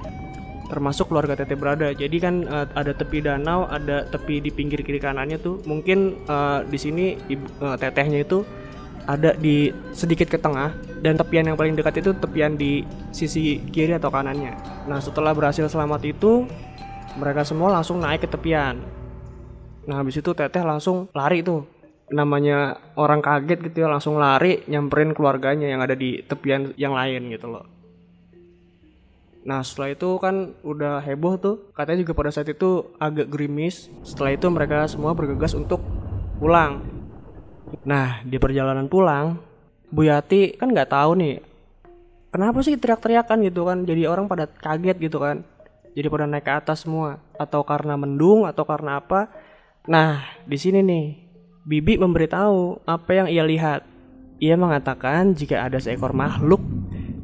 termasuk 0.69 1.09
keluarga 1.09 1.33
Teteh 1.33 1.57
berada. 1.57 1.89
Jadi 1.89 2.17
kan 2.21 2.45
uh, 2.45 2.69
ada 2.77 2.93
tepi 2.93 3.25
danau, 3.25 3.65
ada 3.65 4.05
tepi 4.05 4.37
di 4.37 4.53
pinggir 4.53 4.85
kiri 4.85 5.01
kanannya 5.01 5.41
tuh. 5.41 5.65
Mungkin 5.65 6.29
uh, 6.29 6.61
di 6.61 6.77
sini 6.77 7.17
uh, 7.59 7.73
Tetehnya 7.73 8.21
itu 8.21 8.45
ada 9.09 9.33
di 9.33 9.73
sedikit 9.89 10.29
ke 10.29 10.37
tengah 10.37 10.69
dan 11.01 11.17
tepian 11.17 11.49
yang 11.49 11.57
paling 11.57 11.73
dekat 11.73 12.05
itu 12.05 12.13
tepian 12.13 12.53
di 12.53 12.85
sisi 13.09 13.57
kiri 13.73 13.97
atau 13.97 14.13
kanannya. 14.13 14.53
Nah, 14.85 15.01
setelah 15.01 15.33
berhasil 15.33 15.65
selamat 15.65 16.05
itu 16.05 16.45
mereka 17.17 17.41
semua 17.41 17.73
langsung 17.73 17.97
naik 17.97 18.21
ke 18.21 18.29
tepian. 18.29 18.77
Nah, 19.89 20.05
habis 20.05 20.21
itu 20.21 20.29
Teteh 20.37 20.61
langsung 20.61 21.09
lari 21.17 21.41
tuh. 21.41 21.65
Namanya 22.09 22.77
orang 22.97 23.21
kaget 23.21 23.69
gitu 23.69 23.85
ya, 23.85 23.87
langsung 23.89 24.17
lari 24.17 24.65
nyamperin 24.65 25.13
keluarganya 25.13 25.69
yang 25.69 25.81
ada 25.81 25.93
di 25.93 26.25
tepian 26.25 26.73
yang 26.75 26.97
lain 26.97 27.29
gitu 27.29 27.47
loh. 27.49 27.65
Nah 29.45 29.63
setelah 29.63 29.95
itu 29.95 30.09
kan 30.19 30.57
udah 30.65 31.01
heboh 31.05 31.39
tuh. 31.39 31.55
Katanya 31.73 32.03
juga 32.03 32.13
pada 32.17 32.29
saat 32.33 32.49
itu 32.49 32.91
agak 32.99 33.29
gerimis. 33.31 33.87
Setelah 34.03 34.35
itu 34.35 34.45
mereka 34.51 34.85
semua 34.89 35.15
bergegas 35.15 35.55
untuk 35.55 35.79
pulang. 36.37 36.83
Nah 37.85 38.25
di 38.25 38.35
perjalanan 38.41 38.89
pulang 38.89 39.37
Bu 39.89 40.05
Yati 40.05 40.57
kan 40.57 40.73
nggak 40.73 40.89
tahu 40.89 41.13
nih 41.17 41.35
Kenapa 42.29 42.61
sih 42.61 42.77
teriak-teriakan 42.77 43.41
gitu 43.49 43.65
kan? 43.65 43.77
Jadi 43.89 44.05
orang 44.05 44.29
pada 44.29 44.45
kaget 44.45 45.01
gitu 45.01 45.17
kan. 45.17 45.41
Jadi 45.97 46.07
pada 46.13 46.29
naik 46.29 46.45
ke 46.45 46.53
atas 46.53 46.85
semua. 46.85 47.17
Atau 47.41 47.65
karena 47.65 47.97
mendung 47.97 48.45
atau 48.45 48.69
karena 48.69 49.01
apa? 49.01 49.33
Nah 49.89 50.21
di 50.45 50.53
sini 50.53 50.85
nih 50.85 51.05
Bibi 51.69 52.01
memberitahu 52.01 52.81
apa 52.89 53.11
yang 53.13 53.27
ia 53.29 53.45
lihat 53.45 53.85
Ia 54.41 54.57
mengatakan 54.57 55.37
jika 55.37 55.69
ada 55.69 55.77
seekor 55.77 56.17
makhluk 56.17 56.57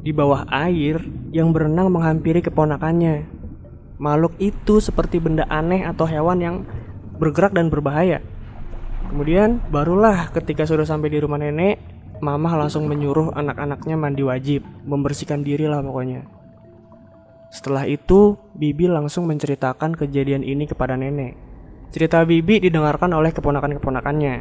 di 0.05 0.13
bawah 0.13 0.45
air 0.53 1.01
yang 1.33 1.49
berenang 1.49 1.89
menghampiri 1.89 2.45
keponakannya. 2.45 3.25
Makhluk 3.97 4.37
itu 4.37 4.77
seperti 4.77 5.17
benda 5.17 5.49
aneh 5.49 5.81
atau 5.81 6.05
hewan 6.05 6.37
yang 6.43 6.55
bergerak 7.17 7.57
dan 7.57 7.73
berbahaya. 7.73 8.21
Kemudian 9.09 9.65
barulah 9.73 10.29
ketika 10.29 10.67
sudah 10.67 10.85
sampai 10.85 11.09
di 11.09 11.23
rumah 11.23 11.41
nenek, 11.41 11.81
mamah 12.21 12.67
langsung 12.67 12.85
menyuruh 12.85 13.33
anak-anaknya 13.33 13.95
mandi 13.97 14.21
wajib, 14.27 14.61
membersihkan 14.85 15.41
diri 15.41 15.65
lah 15.65 15.81
pokoknya. 15.81 16.27
Setelah 17.49 17.87
itu, 17.87 18.35
Bibi 18.53 18.91
langsung 18.91 19.25
menceritakan 19.25 19.95
kejadian 19.95 20.43
ini 20.43 20.67
kepada 20.67 20.99
nenek. 20.99 21.44
Cerita 21.95 22.27
Bibi 22.27 22.59
didengarkan 22.59 23.07
oleh 23.15 23.31
keponakan-keponakannya, 23.31 24.35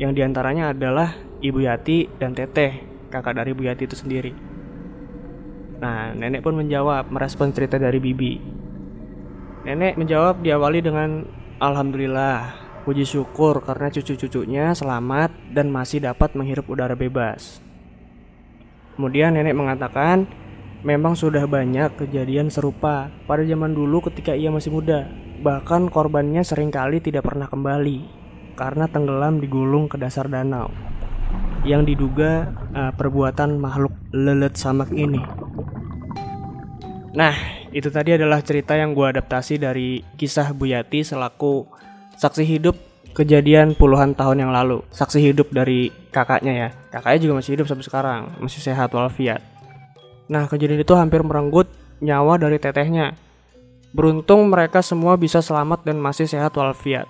yang 0.00 0.16
di 0.16 0.24
antaranya 0.24 0.72
adalah 0.72 1.12
Ibu 1.36 1.60
Yati 1.60 2.08
dan 2.16 2.32
Teteh, 2.32 2.80
kakak 3.12 3.36
dari 3.36 3.52
Ibu 3.52 3.60
Yati 3.60 3.84
itu 3.84 3.92
sendiri. 3.92 4.32
Nah, 5.84 6.16
nenek 6.16 6.40
pun 6.40 6.56
menjawab 6.56 7.12
merespon 7.12 7.52
cerita 7.52 7.76
dari 7.76 8.00
Bibi. 8.00 8.40
Nenek 9.68 10.00
menjawab 10.00 10.40
diawali 10.40 10.80
dengan 10.80 11.28
Alhamdulillah, 11.60 12.56
puji 12.88 13.04
syukur 13.04 13.60
karena 13.60 13.92
cucu-cucunya 13.92 14.72
selamat 14.72 15.52
dan 15.52 15.68
masih 15.68 16.00
dapat 16.00 16.32
menghirup 16.32 16.72
udara 16.72 16.96
bebas. 16.96 17.60
Kemudian 18.96 19.36
nenek 19.36 19.52
mengatakan, 19.52 20.24
memang 20.80 21.12
sudah 21.20 21.44
banyak 21.44 22.00
kejadian 22.00 22.48
serupa 22.48 23.12
pada 23.28 23.44
zaman 23.44 23.76
dulu 23.76 24.08
ketika 24.08 24.32
ia 24.32 24.48
masih 24.48 24.72
muda. 24.72 25.04
Bahkan 25.44 25.92
korbannya 25.92 26.40
sering 26.40 26.72
kali 26.72 27.04
tidak 27.04 27.28
pernah 27.28 27.44
kembali 27.44 28.08
karena 28.56 28.88
tenggelam 28.88 29.44
digulung 29.44 29.92
ke 29.92 30.00
dasar 30.00 30.24
danau 30.24 30.72
yang 31.68 31.84
diduga 31.84 32.48
uh, 32.72 32.92
perbuatan 32.96 33.60
makhluk 33.60 33.92
lelet 34.16 34.56
samak 34.56 34.88
ini. 34.96 35.20
Nah, 37.12 37.36
itu 37.76 37.92
tadi 37.92 38.16
adalah 38.16 38.40
cerita 38.40 38.72
yang 38.72 38.96
gue 38.96 39.04
adaptasi 39.04 39.60
dari 39.60 40.00
kisah 40.16 40.56
Bu 40.56 40.72
Yati 40.72 41.04
selaku 41.04 41.68
saksi 42.16 42.44
hidup 42.48 42.80
kejadian 43.12 43.76
puluhan 43.76 44.16
tahun 44.16 44.48
yang 44.48 44.52
lalu. 44.52 44.80
Saksi 44.96 45.20
hidup 45.20 45.52
dari 45.52 45.92
kakaknya 46.08 46.52
ya. 46.56 46.68
Kakaknya 46.88 47.20
juga 47.20 47.34
masih 47.44 47.60
hidup 47.60 47.68
sampai 47.68 47.84
sekarang, 47.84 48.20
masih 48.40 48.64
sehat 48.64 48.90
walafiat. 48.96 49.44
Nah, 50.24 50.48
kejadian 50.48 50.80
itu 50.80 50.96
hampir 50.96 51.20
merenggut 51.20 51.68
nyawa 52.00 52.40
dari 52.40 52.56
tetehnya. 52.56 53.12
Beruntung 53.94 54.50
mereka 54.50 54.82
semua 54.82 55.14
bisa 55.14 55.38
selamat 55.38 55.86
dan 55.86 56.02
masih 56.02 56.26
sehat 56.26 56.50
walafiat. 56.58 57.06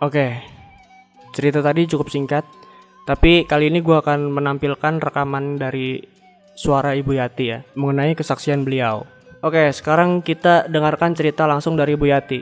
Oke, 0.00 0.40
cerita 1.36 1.60
tadi 1.60 1.84
cukup 1.84 2.08
singkat, 2.08 2.48
tapi 3.04 3.44
kali 3.44 3.68
ini 3.68 3.84
gue 3.84 4.00
akan 4.00 4.32
menampilkan 4.32 4.96
rekaman 4.96 5.60
dari 5.60 6.00
suara 6.56 6.96
Ibu 6.96 7.20
Yati 7.20 7.44
ya, 7.52 7.60
mengenai 7.76 8.16
kesaksian 8.16 8.64
beliau. 8.64 9.04
Oke, 9.44 9.68
sekarang 9.76 10.24
kita 10.24 10.64
dengarkan 10.72 11.12
cerita 11.12 11.44
langsung 11.44 11.76
dari 11.76 11.92
Bu 12.00 12.08
Yati. 12.08 12.40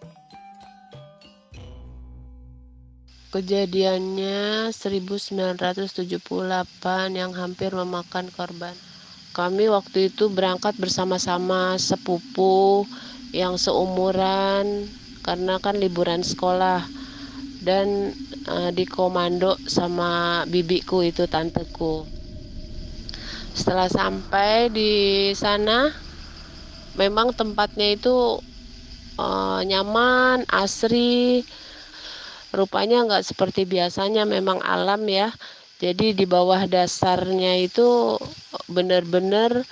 Kejadiannya 3.34 4.70
1978 4.70 6.22
yang 7.10 7.34
hampir 7.34 7.74
memakan 7.74 8.30
korban. 8.30 8.78
Kami 9.34 9.66
waktu 9.66 10.14
itu 10.14 10.30
berangkat 10.30 10.78
bersama-sama 10.78 11.74
sepupu 11.74 12.86
yang 13.34 13.58
seumuran 13.58 14.86
karena 15.26 15.58
kan 15.58 15.74
liburan 15.74 16.22
sekolah 16.22 16.86
dan 17.66 18.14
uh, 18.46 18.70
di 18.70 18.86
komando 18.86 19.58
sama 19.66 20.44
bibiku 20.46 21.02
itu 21.02 21.26
tanteku. 21.26 22.06
Setelah 23.54 23.90
sampai 23.90 24.70
di 24.70 24.92
sana 25.34 25.90
memang 26.94 27.34
tempatnya 27.34 27.98
itu 27.98 28.38
uh, 29.18 29.60
nyaman, 29.66 30.46
asri. 30.46 31.42
Rupanya 32.54 33.02
nggak 33.02 33.26
seperti 33.26 33.66
biasanya, 33.66 34.22
memang 34.22 34.62
alam 34.62 35.02
ya. 35.10 35.34
Jadi 35.82 36.14
di 36.14 36.22
bawah 36.22 36.70
dasarnya 36.70 37.58
itu 37.58 38.14
benar-benar 38.70 39.66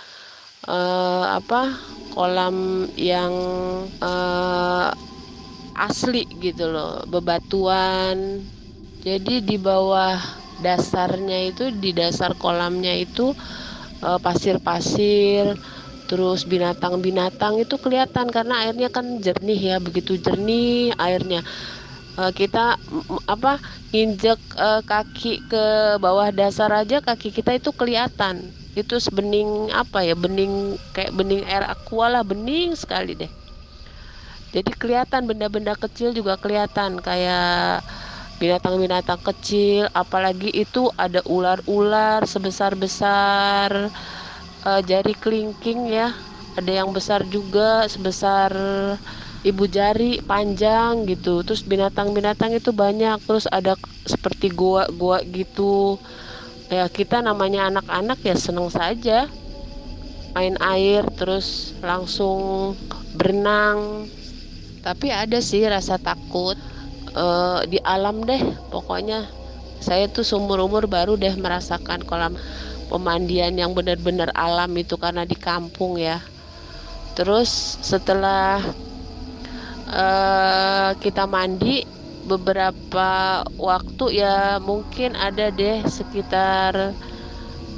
uh, 0.67 1.39
apa 1.39 1.79
kolam 2.13 2.87
yang 2.95 3.33
uh, 3.99 4.89
asli 5.75 6.29
gitu 6.39 6.69
loh, 6.69 7.03
bebatuan. 7.09 8.45
Jadi 9.03 9.43
di 9.43 9.57
bawah 9.59 10.21
dasarnya 10.63 11.51
itu 11.51 11.75
di 11.75 11.91
dasar 11.91 12.37
kolamnya 12.39 12.95
itu 12.95 13.35
pasir-pasir. 14.23 15.57
Uh, 15.57 15.83
terus 16.13 16.45
binatang-binatang 16.45 17.57
itu 17.65 17.81
kelihatan 17.81 18.29
karena 18.29 18.69
airnya 18.69 18.93
kan 18.93 19.17
jernih 19.25 19.57
ya 19.57 19.77
begitu 19.81 20.21
jernih 20.21 20.93
airnya 21.01 21.41
uh, 22.21 22.29
kita 22.37 22.77
apa 23.25 23.57
injek 23.97 24.37
uh, 24.61 24.85
kaki 24.85 25.41
ke 25.49 25.65
bawah 26.05 26.29
dasar 26.29 26.69
aja 26.69 27.01
kaki 27.01 27.33
kita 27.33 27.57
itu 27.57 27.73
kelihatan 27.73 28.53
itu 28.81 28.95
sebening 29.07 29.51
apa 29.83 29.99
ya? 30.09 30.15
Bening 30.25 30.53
kayak 30.95 31.13
bening 31.19 31.43
air 31.49 31.65
aqua 31.75 32.07
lah 32.13 32.23
bening 32.31 32.69
sekali 32.83 33.13
deh. 33.21 33.33
Jadi 34.53 34.71
kelihatan 34.77 35.25
benda-benda 35.25 35.73
kecil 35.73 36.13
juga 36.13 36.37
kelihatan 36.37 37.01
kayak 37.01 37.81
binatang-binatang 38.37 39.21
kecil 39.25 39.89
apalagi 39.97 40.53
itu 40.53 40.93
ada 41.01 41.25
ular-ular 41.25 42.21
sebesar-besar 42.29 43.89
uh, 44.67 44.81
jari 44.85 45.15
kelingking 45.17 45.89
ya. 45.89 46.13
Ada 46.53 46.85
yang 46.85 46.93
besar 46.93 47.25
juga 47.25 47.89
sebesar 47.89 48.53
ibu 49.41 49.65
jari 49.67 50.21
panjang 50.21 51.09
gitu. 51.09 51.41
Terus 51.47 51.63
binatang-binatang 51.65 52.53
itu 52.53 52.71
banyak. 52.77 53.19
Terus 53.25 53.47
ada 53.49 53.75
seperti 54.05 54.53
gua-gua 54.53 55.25
gitu 55.25 55.97
ya 56.73 56.89
kita 56.89 57.21
namanya 57.21 57.69
anak-anak 57.69 58.25
ya 58.25 58.33
seneng 58.33 58.73
saja. 58.73 59.29
Main 60.33 60.57
air 60.65 61.05
terus 61.21 61.77
langsung 61.85 62.73
berenang. 63.13 64.09
Tapi 64.81 65.13
ada 65.13 65.37
sih 65.45 65.61
rasa 65.69 66.01
takut. 66.01 66.57
Uh, 67.13 67.61
di 67.69 67.77
alam 67.85 68.25
deh 68.25 68.41
pokoknya. 68.73 69.29
Saya 69.85 70.09
tuh 70.09 70.25
seumur 70.25 70.65
umur 70.65 70.89
baru 70.89 71.21
deh 71.21 71.37
merasakan 71.37 72.01
kolam 72.09 72.41
pemandian 72.89 73.53
yang 73.53 73.77
benar-benar 73.77 74.33
alam 74.33 74.73
itu 74.81 74.97
karena 74.97 75.29
di 75.29 75.37
kampung 75.37 76.01
ya. 76.01 76.25
Terus 77.13 77.77
setelah 77.85 78.65
uh, 79.93 80.97
kita 80.97 81.29
mandi 81.29 81.85
beberapa 82.23 83.43
waktu 83.59 84.05
ya 84.23 84.63
mungkin 84.63 85.19
ada 85.19 85.51
deh 85.51 85.83
sekitar 85.87 86.95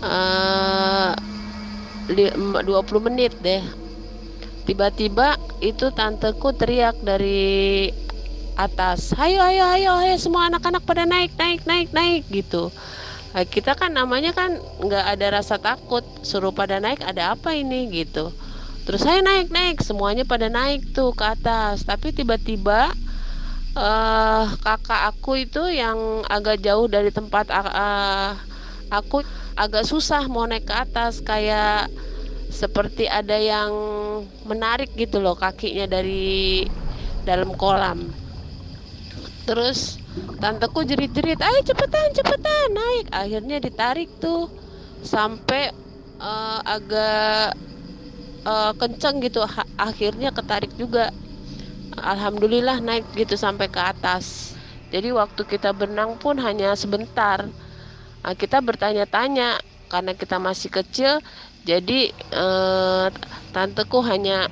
eh, 0.04 1.10
uh, 1.12 2.62
20 2.62 3.06
menit 3.06 3.32
deh. 3.40 3.64
Tiba-tiba 4.64 5.36
itu 5.60 5.92
tanteku 5.92 6.52
teriak 6.56 6.96
dari 7.04 7.88
atas 8.54 9.10
ayo 9.18 9.42
ayo 9.42 9.66
ayo 9.66 9.90
ayo 9.98 10.14
semua 10.14 10.46
anak-anak 10.46 10.86
pada 10.86 11.04
naik 11.04 11.34
naik 11.36 11.66
naik 11.66 11.88
naik 11.90 12.22
gitu. 12.30 12.70
Nah, 13.34 13.42
kita 13.42 13.74
kan 13.74 13.90
namanya 13.90 14.30
kan 14.30 14.62
nggak 14.78 15.04
ada 15.18 15.26
rasa 15.42 15.58
takut 15.58 16.06
suruh 16.22 16.54
pada 16.54 16.78
naik 16.78 17.02
ada 17.02 17.34
apa 17.34 17.50
ini? 17.58 17.90
gitu. 17.90 18.30
Terus 18.86 19.02
saya 19.02 19.20
naik 19.24 19.50
naik 19.50 19.82
semuanya 19.82 20.22
pada 20.22 20.46
naik 20.46 20.94
tuh 20.94 21.10
ke 21.16 21.24
atas. 21.26 21.82
Tapi 21.82 22.14
tiba-tiba 22.14 22.94
uh, 23.74 24.46
kakak 24.62 25.14
aku 25.14 25.46
itu 25.46 25.62
yang 25.70 26.22
agak 26.30 26.62
jauh 26.62 26.86
dari 26.86 27.10
tempat 27.10 27.50
uh, 27.50 28.38
aku 28.90 29.26
agak 29.58 29.86
susah 29.86 30.26
mau 30.30 30.46
naik 30.46 30.66
ke 30.66 30.74
atas. 30.74 31.20
Kayak 31.22 31.90
seperti 32.50 33.10
ada 33.10 33.34
yang 33.34 33.70
menarik 34.46 34.94
gitu 34.94 35.18
loh 35.18 35.34
kakinya 35.34 35.90
dari 35.90 36.64
dalam 37.26 37.54
kolam. 37.58 38.14
Terus 39.44 40.00
tanteku 40.40 40.86
jerit-jerit 40.86 41.36
ayo 41.42 41.60
cepetan 41.66 42.14
cepetan 42.14 42.68
naik. 42.72 43.06
Akhirnya 43.12 43.58
ditarik 43.60 44.08
tuh 44.22 44.48
sampai 45.04 45.74
uh, 46.22 46.60
agak 46.64 47.58
uh, 48.46 48.72
kenceng 48.78 49.20
gitu. 49.20 49.44
Akhirnya 49.76 50.30
ketarik 50.32 50.72
juga 50.78 51.10
alhamdulillah 51.98 52.78
naik 52.82 53.06
gitu 53.14 53.34
sampai 53.38 53.66
ke 53.70 53.80
atas. 53.80 54.54
Jadi 54.94 55.10
waktu 55.10 55.42
kita 55.46 55.74
berenang 55.74 56.16
pun 56.22 56.38
hanya 56.38 56.74
sebentar. 56.78 57.50
Nah, 58.22 58.34
kita 58.38 58.62
bertanya-tanya 58.64 59.58
karena 59.90 60.12
kita 60.16 60.40
masih 60.40 60.70
kecil 60.72 61.20
jadi 61.64 62.12
uh, 62.32 63.08
tanteku 63.52 64.00
hanya 64.04 64.48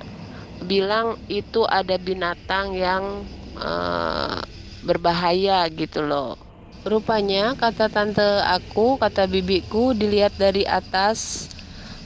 bilang 0.63 1.19
itu 1.29 1.65
ada 1.69 1.97
binatang 2.01 2.73
yang 2.77 3.29
uh, 3.59 4.41
berbahaya 4.83 5.67
gitu 5.73 6.05
loh. 6.05 6.39
Rupanya 6.83 7.55
kata 7.55 7.87
tante 7.93 8.27
aku 8.43 8.99
kata 8.99 9.31
bibiku 9.31 9.95
dilihat 9.95 10.35
dari 10.35 10.67
atas 10.67 11.47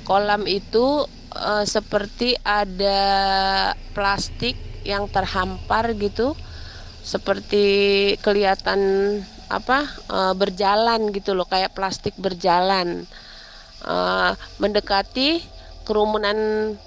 kolam 0.05 0.45
itu 0.45 1.07
uh, 1.33 1.64
seperti 1.64 2.37
ada 2.45 3.00
plastik 3.97 4.61
yang 4.87 5.11
terhampar 5.11 5.90
gitu 5.99 6.38
seperti 7.02 7.66
kelihatan 8.23 8.81
apa 9.47 9.87
uh, 10.11 10.35
berjalan 10.35 11.14
gitu 11.14 11.35
loh 11.38 11.47
kayak 11.47 11.75
plastik 11.75 12.14
berjalan 12.19 13.07
uh, 13.87 14.35
mendekati 14.59 15.38
kerumunan 15.87 16.35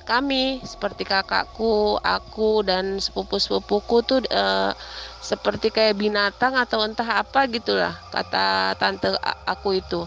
kami 0.03 0.59
seperti 0.67 1.07
kakakku, 1.07 1.95
aku 2.03 2.67
dan 2.67 2.99
sepupu-sepupuku 2.99 3.97
tuh 4.03 4.19
uh, 4.27 4.75
seperti 5.23 5.71
kayak 5.71 5.95
binatang 5.95 6.59
atau 6.59 6.83
entah 6.83 7.23
apa 7.23 7.47
gitulah 7.47 7.95
kata 8.11 8.75
tante 8.75 9.15
aku 9.47 9.79
itu. 9.79 10.03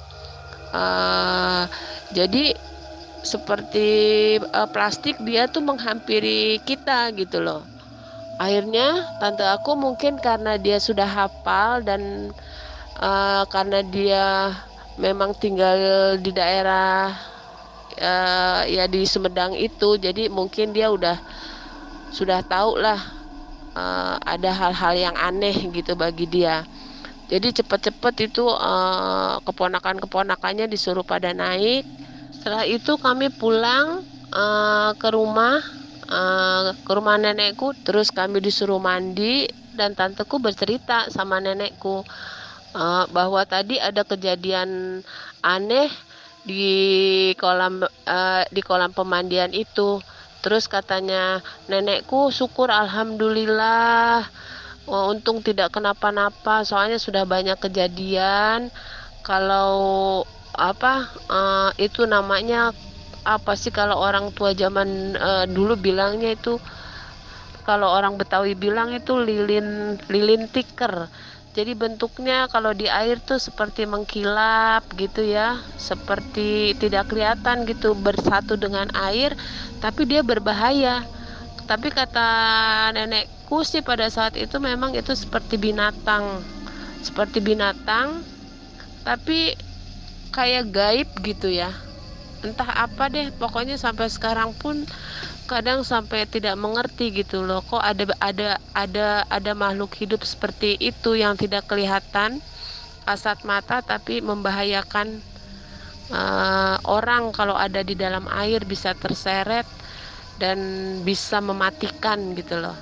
Uh, 0.77 1.65
jadi 2.13 2.53
seperti 3.25 3.89
uh, 4.53 4.69
plastik 4.69 5.17
dia 5.25 5.49
tuh 5.49 5.65
menghampiri 5.65 6.61
kita 6.61 7.09
gitu 7.17 7.41
loh 7.41 7.65
akhirnya 8.43 9.07
tante 9.23 9.47
aku 9.47 9.79
mungkin 9.79 10.19
karena 10.19 10.59
dia 10.59 10.83
sudah 10.83 11.07
hafal 11.07 11.87
dan 11.87 12.35
uh, 12.99 13.47
karena 13.47 13.87
dia 13.87 14.51
memang 14.99 15.31
tinggal 15.39 15.79
di 16.19 16.35
daerah 16.35 17.15
uh, 18.03 18.67
ya 18.67 18.91
di 18.91 19.07
Sumedang 19.07 19.55
itu 19.55 19.95
jadi 19.95 20.27
mungkin 20.27 20.75
dia 20.75 20.91
udah 20.91 21.23
sudah 22.11 22.43
tahu 22.43 22.83
lah 22.83 22.99
uh, 23.79 24.19
ada 24.27 24.51
hal-hal 24.51 24.95
yang 24.99 25.17
aneh 25.17 25.55
gitu 25.71 25.95
bagi 25.95 26.27
dia. 26.27 26.67
Jadi 27.33 27.63
cepat-cepat 27.63 28.15
itu 28.29 28.45
uh, 28.45 29.41
keponakan-keponakannya 29.49 30.69
disuruh 30.69 31.07
pada 31.07 31.33
naik. 31.33 31.89
Setelah 32.29 32.69
itu 32.69 32.93
kami 33.01 33.33
pulang 33.33 34.05
uh, 34.29 34.93
ke 35.01 35.09
rumah 35.09 35.65
uh, 36.13 36.77
ke 36.77 36.93
rumah 36.93 37.17
nenekku 37.17 37.73
terus 37.81 38.13
kami 38.13 38.45
disuruh 38.45 38.79
mandi 38.79 39.49
dan 39.73 39.97
tanteku 39.97 40.37
bercerita 40.37 41.09
sama 41.09 41.41
nenekku 41.41 42.05
uh, 42.77 43.05
bahwa 43.09 43.41
tadi 43.49 43.81
ada 43.81 44.05
kejadian 44.05 45.01
aneh 45.41 45.89
di 46.45 47.33
kolam 47.39 47.87
uh, 47.87 48.43
di 48.53 48.61
kolam 48.61 48.93
pemandian 48.93 49.51
itu. 49.57 50.03
Terus 50.43 50.67
katanya 50.67 51.39
nenekku 51.71 52.35
syukur 52.35 52.67
alhamdulillah. 52.67 54.27
Oh, 54.91 55.15
untung 55.15 55.39
tidak 55.39 55.71
kenapa-napa 55.71 56.67
soalnya 56.67 56.99
sudah 56.99 57.23
banyak 57.23 57.55
kejadian. 57.63 58.75
Kalau 59.23 60.27
apa 60.59 61.07
itu 61.79 62.03
namanya 62.11 62.75
apa 63.23 63.55
sih 63.55 63.71
kalau 63.71 63.97
orang 63.99 64.35
tua 64.35 64.51
zaman 64.55 65.15
uh, 65.19 65.45
dulu 65.47 65.79
bilangnya 65.79 66.35
itu 66.35 66.59
kalau 67.63 67.89
orang 67.95 68.19
Betawi 68.19 68.59
bilang 68.59 68.91
itu 68.91 69.15
lilin 69.19 69.99
lilin 70.11 70.51
tiker. 70.51 71.07
Jadi 71.53 71.77
bentuknya 71.77 72.49
kalau 72.49 72.73
di 72.73 72.89
air 72.89 73.21
tuh 73.21 73.37
seperti 73.37 73.85
mengkilap 73.85 74.89
gitu 74.97 75.21
ya 75.21 75.61
seperti 75.77 76.73
tidak 76.81 77.13
kelihatan 77.13 77.69
gitu 77.69 77.93
bersatu 77.93 78.57
dengan 78.57 78.89
air 78.97 79.37
tapi 79.79 80.09
dia 80.09 80.25
berbahaya. 80.25 81.07
Tapi 81.69 81.89
kata 81.95 82.29
nenekku 82.97 83.63
sih 83.63 83.85
pada 83.85 84.09
saat 84.11 84.35
itu 84.35 84.59
memang 84.59 84.97
itu 84.99 85.13
seperti 85.15 85.61
binatang 85.61 86.43
seperti 87.03 87.43
binatang 87.43 88.23
tapi 89.03 89.59
kayak 90.31 90.71
gaib 90.71 91.09
gitu 91.27 91.51
ya 91.51 91.75
entah 92.43 92.69
apa 92.69 93.09
deh 93.09 93.31
pokoknya 93.39 93.79
sampai 93.79 94.11
sekarang 94.11 94.51
pun 94.59 94.83
kadang 95.47 95.83
sampai 95.87 96.27
tidak 96.27 96.55
mengerti 96.59 97.11
gitu 97.15 97.43
loh 97.43 97.63
kok 97.63 97.83
ada 97.83 98.05
ada 98.19 98.49
ada 98.75 99.07
ada 99.31 99.53
makhluk 99.55 99.95
hidup 99.99 100.23
seperti 100.23 100.79
itu 100.79 101.19
yang 101.19 101.35
tidak 101.39 101.67
kelihatan 101.71 102.43
kasat 103.07 103.43
mata 103.43 103.83
tapi 103.83 104.23
membahayakan 104.23 105.23
uh, 106.11 106.77
orang 106.87 107.35
kalau 107.35 107.55
ada 107.59 107.83
di 107.83 107.95
dalam 107.99 108.27
air 108.31 108.63
bisa 108.63 108.95
terseret 108.95 109.67
dan 110.39 110.59
bisa 111.07 111.39
mematikan 111.39 112.35
gitu 112.35 112.59
loh. 112.59 112.75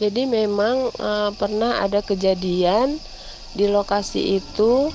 Jadi 0.00 0.24
memang 0.24 0.88
uh, 0.96 1.30
pernah 1.36 1.84
ada 1.84 2.00
kejadian 2.00 2.96
di 3.52 3.68
lokasi 3.68 4.40
itu 4.40 4.88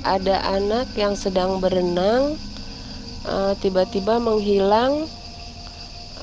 ada 0.00 0.40
anak 0.48 0.88
yang 0.96 1.12
sedang 1.12 1.60
berenang 1.60 2.40
tiba-tiba 3.60 4.16
uh, 4.16 4.22
menghilang 4.22 5.04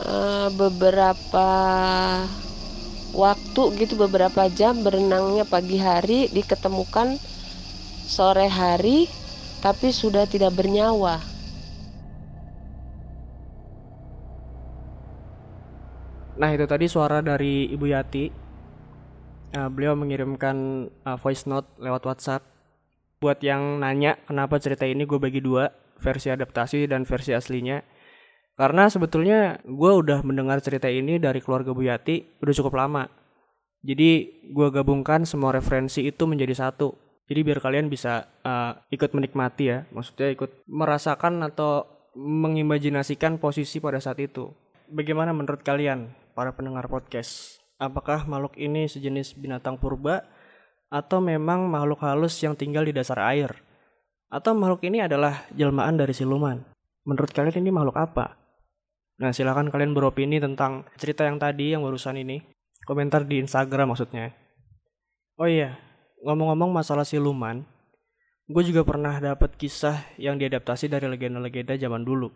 uh, 0.01 0.49
beberapa 0.57 1.49
waktu 3.13 3.61
gitu 3.81 3.97
beberapa 3.97 4.49
jam 4.53 4.81
berenangnya 4.85 5.45
pagi 5.45 5.77
hari 5.77 6.29
diketemukan 6.29 7.17
sore 8.07 8.49
hari 8.49 9.09
tapi 9.61 9.89
sudah 9.89 10.29
tidak 10.29 10.53
bernyawa. 10.53 11.17
Nah 16.37 16.49
itu 16.53 16.69
tadi 16.69 16.85
suara 16.85 17.25
dari 17.25 17.65
Ibu 17.73 17.85
Yati. 17.89 18.25
Uh, 19.57 19.71
beliau 19.71 19.95
mengirimkan 19.95 20.85
uh, 21.07 21.17
voice 21.17 21.47
note 21.47 21.65
lewat 21.79 22.03
WhatsApp 22.03 22.43
buat 23.17 23.41
yang 23.41 23.79
nanya 23.81 24.19
kenapa 24.27 24.59
cerita 24.59 24.85
ini 24.85 25.07
gue 25.07 25.17
bagi 25.17 25.39
dua 25.39 25.71
versi 25.99 26.31
adaptasi 26.31 26.89
dan 26.89 27.03
versi 27.03 27.33
aslinya. 27.33 27.81
Karena 28.57 28.89
sebetulnya 28.89 29.61
gue 29.61 29.91
udah 29.93 30.25
mendengar 30.25 30.57
cerita 30.65 30.89
ini 30.89 31.21
dari 31.21 31.37
keluarga 31.45 31.77
Bu 31.77 31.85
Yati 31.85 32.41
udah 32.41 32.53
cukup 32.57 32.73
lama. 32.73 33.05
Jadi 33.85 34.41
gue 34.49 34.67
gabungkan 34.73 35.29
semua 35.29 35.53
referensi 35.53 36.01
itu 36.01 36.25
menjadi 36.25 36.57
satu. 36.57 36.97
Jadi 37.29 37.39
biar 37.43 37.59
kalian 37.61 37.85
bisa 37.91 38.25
uh, 38.41 38.73
ikut 38.89 39.13
menikmati 39.13 39.69
ya. 39.69 39.85
Maksudnya 39.93 40.33
ikut 40.33 40.65
merasakan 40.65 41.45
atau 41.45 41.85
mengimajinasikan 42.17 43.37
posisi 43.37 43.77
pada 43.77 44.01
saat 44.01 44.17
itu. 44.17 44.49
Bagaimana 44.89 45.37
menurut 45.37 45.61
kalian 45.61 46.09
para 46.33 46.49
pendengar 46.57 46.89
podcast? 46.89 47.61
Apakah 47.77 48.25
makhluk 48.25 48.57
ini 48.57 48.89
sejenis 48.89 49.37
binatang 49.37 49.77
purba 49.77 50.25
atau 50.89 51.21
memang 51.21 51.69
makhluk 51.69 52.01
halus 52.01 52.41
yang 52.41 52.57
tinggal 52.57 52.81
di 52.81 52.95
dasar 52.95 53.21
air? 53.21 53.66
Atau 54.27 54.51
makhluk 54.55 54.83
ini 54.83 54.99
adalah 54.99 55.47
jelmaan 55.55 55.95
dari 55.95 56.11
siluman? 56.11 56.59
Menurut 57.07 57.31
kalian 57.31 57.63
ini 57.63 57.71
makhluk 57.71 57.95
apa? 57.95 58.35
Nah, 59.17 59.31
silahkan 59.31 59.71
kalian 59.71 59.95
beropini 59.95 60.37
tentang 60.37 60.83
cerita 60.99 61.23
yang 61.23 61.39
tadi, 61.39 61.71
yang 61.71 61.81
barusan 61.81 62.19
ini. 62.19 62.43
Komentar 62.83 63.23
di 63.23 63.39
Instagram 63.39 63.95
maksudnya. 63.95 64.35
Oh 65.39 65.47
iya, 65.47 65.79
ngomong-ngomong 66.27 66.75
masalah 66.75 67.07
siluman, 67.07 67.63
gue 68.47 68.63
juga 68.67 68.83
pernah 68.83 69.15
dapat 69.19 69.55
kisah 69.55 70.07
yang 70.19 70.35
diadaptasi 70.35 70.91
dari 70.91 71.07
legenda-legenda 71.07 71.79
zaman 71.79 72.03
dulu. 72.03 72.31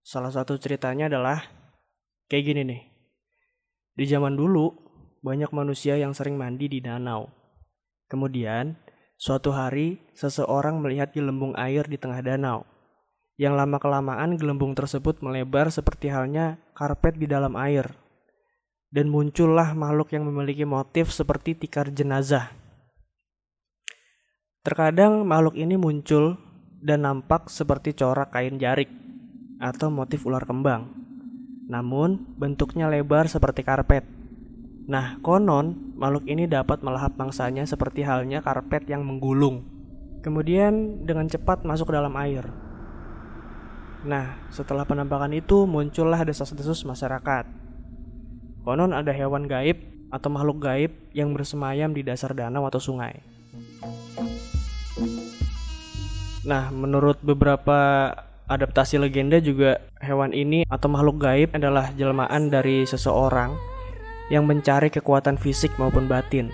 Salah 0.00 0.32
satu 0.32 0.56
ceritanya 0.56 1.12
adalah 1.12 1.44
kayak 2.32 2.44
gini 2.48 2.62
nih. 2.64 2.82
Di 3.98 4.04
zaman 4.08 4.38
dulu, 4.38 4.72
banyak 5.20 5.50
manusia 5.50 5.98
yang 5.98 6.14
sering 6.14 6.38
mandi 6.38 6.70
di 6.70 6.78
danau. 6.78 7.28
Kemudian, 8.08 8.78
suatu 9.18 9.50
hari 9.50 9.98
seseorang 10.14 10.78
melihat 10.78 11.10
gelembung 11.10 11.52
air 11.58 11.82
di 11.90 11.98
tengah 11.98 12.22
danau. 12.22 12.62
yang 13.38 13.54
lama-kelamaan 13.54 14.34
gelembung 14.34 14.74
tersebut 14.74 15.22
melebar 15.22 15.70
seperti 15.70 16.10
halnya 16.10 16.58
karpet 16.74 17.22
di 17.22 17.30
dalam 17.30 17.54
air. 17.54 17.94
Dan 18.90 19.14
muncullah 19.14 19.78
makhluk 19.78 20.10
yang 20.10 20.26
memiliki 20.26 20.66
motif 20.66 21.14
seperti 21.14 21.54
tikar 21.54 21.86
jenazah. 21.94 22.50
Terkadang 24.66 25.22
makhluk 25.22 25.54
ini 25.54 25.78
muncul 25.78 26.34
dan 26.82 27.06
nampak 27.06 27.46
seperti 27.46 27.94
corak 27.94 28.34
kain 28.34 28.58
jarik 28.58 28.90
atau 29.62 29.86
motif 29.86 30.26
ular 30.26 30.42
kembang. 30.42 30.90
Namun, 31.70 32.34
bentuknya 32.42 32.90
lebar 32.90 33.30
seperti 33.30 33.62
karpet. 33.62 34.17
Nah, 34.88 35.20
konon 35.20 35.92
makhluk 36.00 36.24
ini 36.24 36.48
dapat 36.48 36.80
melahap 36.80 37.12
mangsanya 37.20 37.68
seperti 37.68 38.08
halnya 38.08 38.40
karpet 38.40 38.88
yang 38.88 39.04
menggulung. 39.04 39.68
Kemudian 40.24 41.04
dengan 41.04 41.28
cepat 41.28 41.60
masuk 41.68 41.92
ke 41.92 41.94
dalam 42.00 42.16
air. 42.16 42.48
Nah, 44.08 44.40
setelah 44.48 44.88
penampakan 44.88 45.36
itu 45.36 45.68
muncullah 45.68 46.24
desas-desus 46.24 46.88
masyarakat. 46.88 47.44
Konon 48.64 48.96
ada 48.96 49.12
hewan 49.12 49.44
gaib 49.44 49.76
atau 50.08 50.32
makhluk 50.32 50.64
gaib 50.64 50.96
yang 51.12 51.36
bersemayam 51.36 51.92
di 51.92 52.00
dasar 52.00 52.32
danau 52.32 52.64
atau 52.64 52.80
sungai. 52.80 53.20
Nah, 56.48 56.72
menurut 56.72 57.20
beberapa 57.20 58.08
adaptasi 58.48 58.96
legenda 58.96 59.36
juga 59.36 59.84
hewan 60.00 60.32
ini 60.32 60.64
atau 60.64 60.88
makhluk 60.88 61.20
gaib 61.20 61.52
adalah 61.52 61.92
jelmaan 61.92 62.48
dari 62.48 62.88
seseorang 62.88 63.77
yang 64.28 64.44
mencari 64.44 64.92
kekuatan 64.92 65.40
fisik 65.40 65.72
maupun 65.80 66.06
batin. 66.08 66.52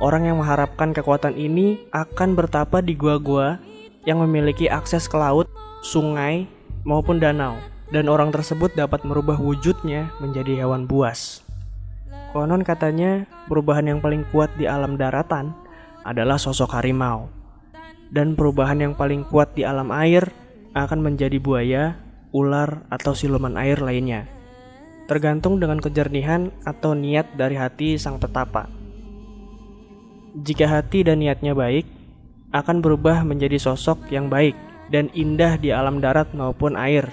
Orang 0.00 0.24
yang 0.24 0.40
mengharapkan 0.40 0.96
kekuatan 0.96 1.36
ini 1.36 1.76
akan 1.92 2.32
bertapa 2.32 2.80
di 2.80 2.96
gua-gua 2.96 3.60
yang 4.08 4.24
memiliki 4.24 4.64
akses 4.64 5.04
ke 5.04 5.16
laut, 5.20 5.44
sungai, 5.84 6.48
maupun 6.88 7.20
danau, 7.20 7.60
dan 7.92 8.08
orang 8.08 8.32
tersebut 8.32 8.72
dapat 8.72 9.04
merubah 9.04 9.36
wujudnya 9.36 10.08
menjadi 10.16 10.64
hewan 10.64 10.88
buas. 10.88 11.44
Konon 12.32 12.64
katanya, 12.64 13.28
perubahan 13.44 13.92
yang 13.92 14.00
paling 14.00 14.24
kuat 14.32 14.48
di 14.56 14.64
alam 14.64 14.96
daratan 14.96 15.52
adalah 16.08 16.40
sosok 16.40 16.80
harimau, 16.80 17.28
dan 18.08 18.32
perubahan 18.32 18.80
yang 18.80 18.94
paling 18.96 19.28
kuat 19.28 19.52
di 19.52 19.68
alam 19.68 19.92
air 19.92 20.32
akan 20.72 21.04
menjadi 21.04 21.36
buaya, 21.36 22.00
ular, 22.32 22.88
atau 22.88 23.12
siluman 23.12 23.60
air 23.60 23.84
lainnya 23.84 24.39
tergantung 25.10 25.58
dengan 25.58 25.82
kejernihan 25.82 26.54
atau 26.62 26.94
niat 26.94 27.34
dari 27.34 27.58
hati 27.58 27.98
sang 27.98 28.22
petapa. 28.22 28.70
Jika 30.38 30.70
hati 30.70 31.02
dan 31.02 31.18
niatnya 31.18 31.50
baik, 31.50 31.82
akan 32.54 32.78
berubah 32.78 33.26
menjadi 33.26 33.58
sosok 33.58 34.06
yang 34.14 34.30
baik 34.30 34.54
dan 34.94 35.10
indah 35.10 35.58
di 35.58 35.74
alam 35.74 35.98
darat 35.98 36.30
maupun 36.30 36.78
air. 36.78 37.10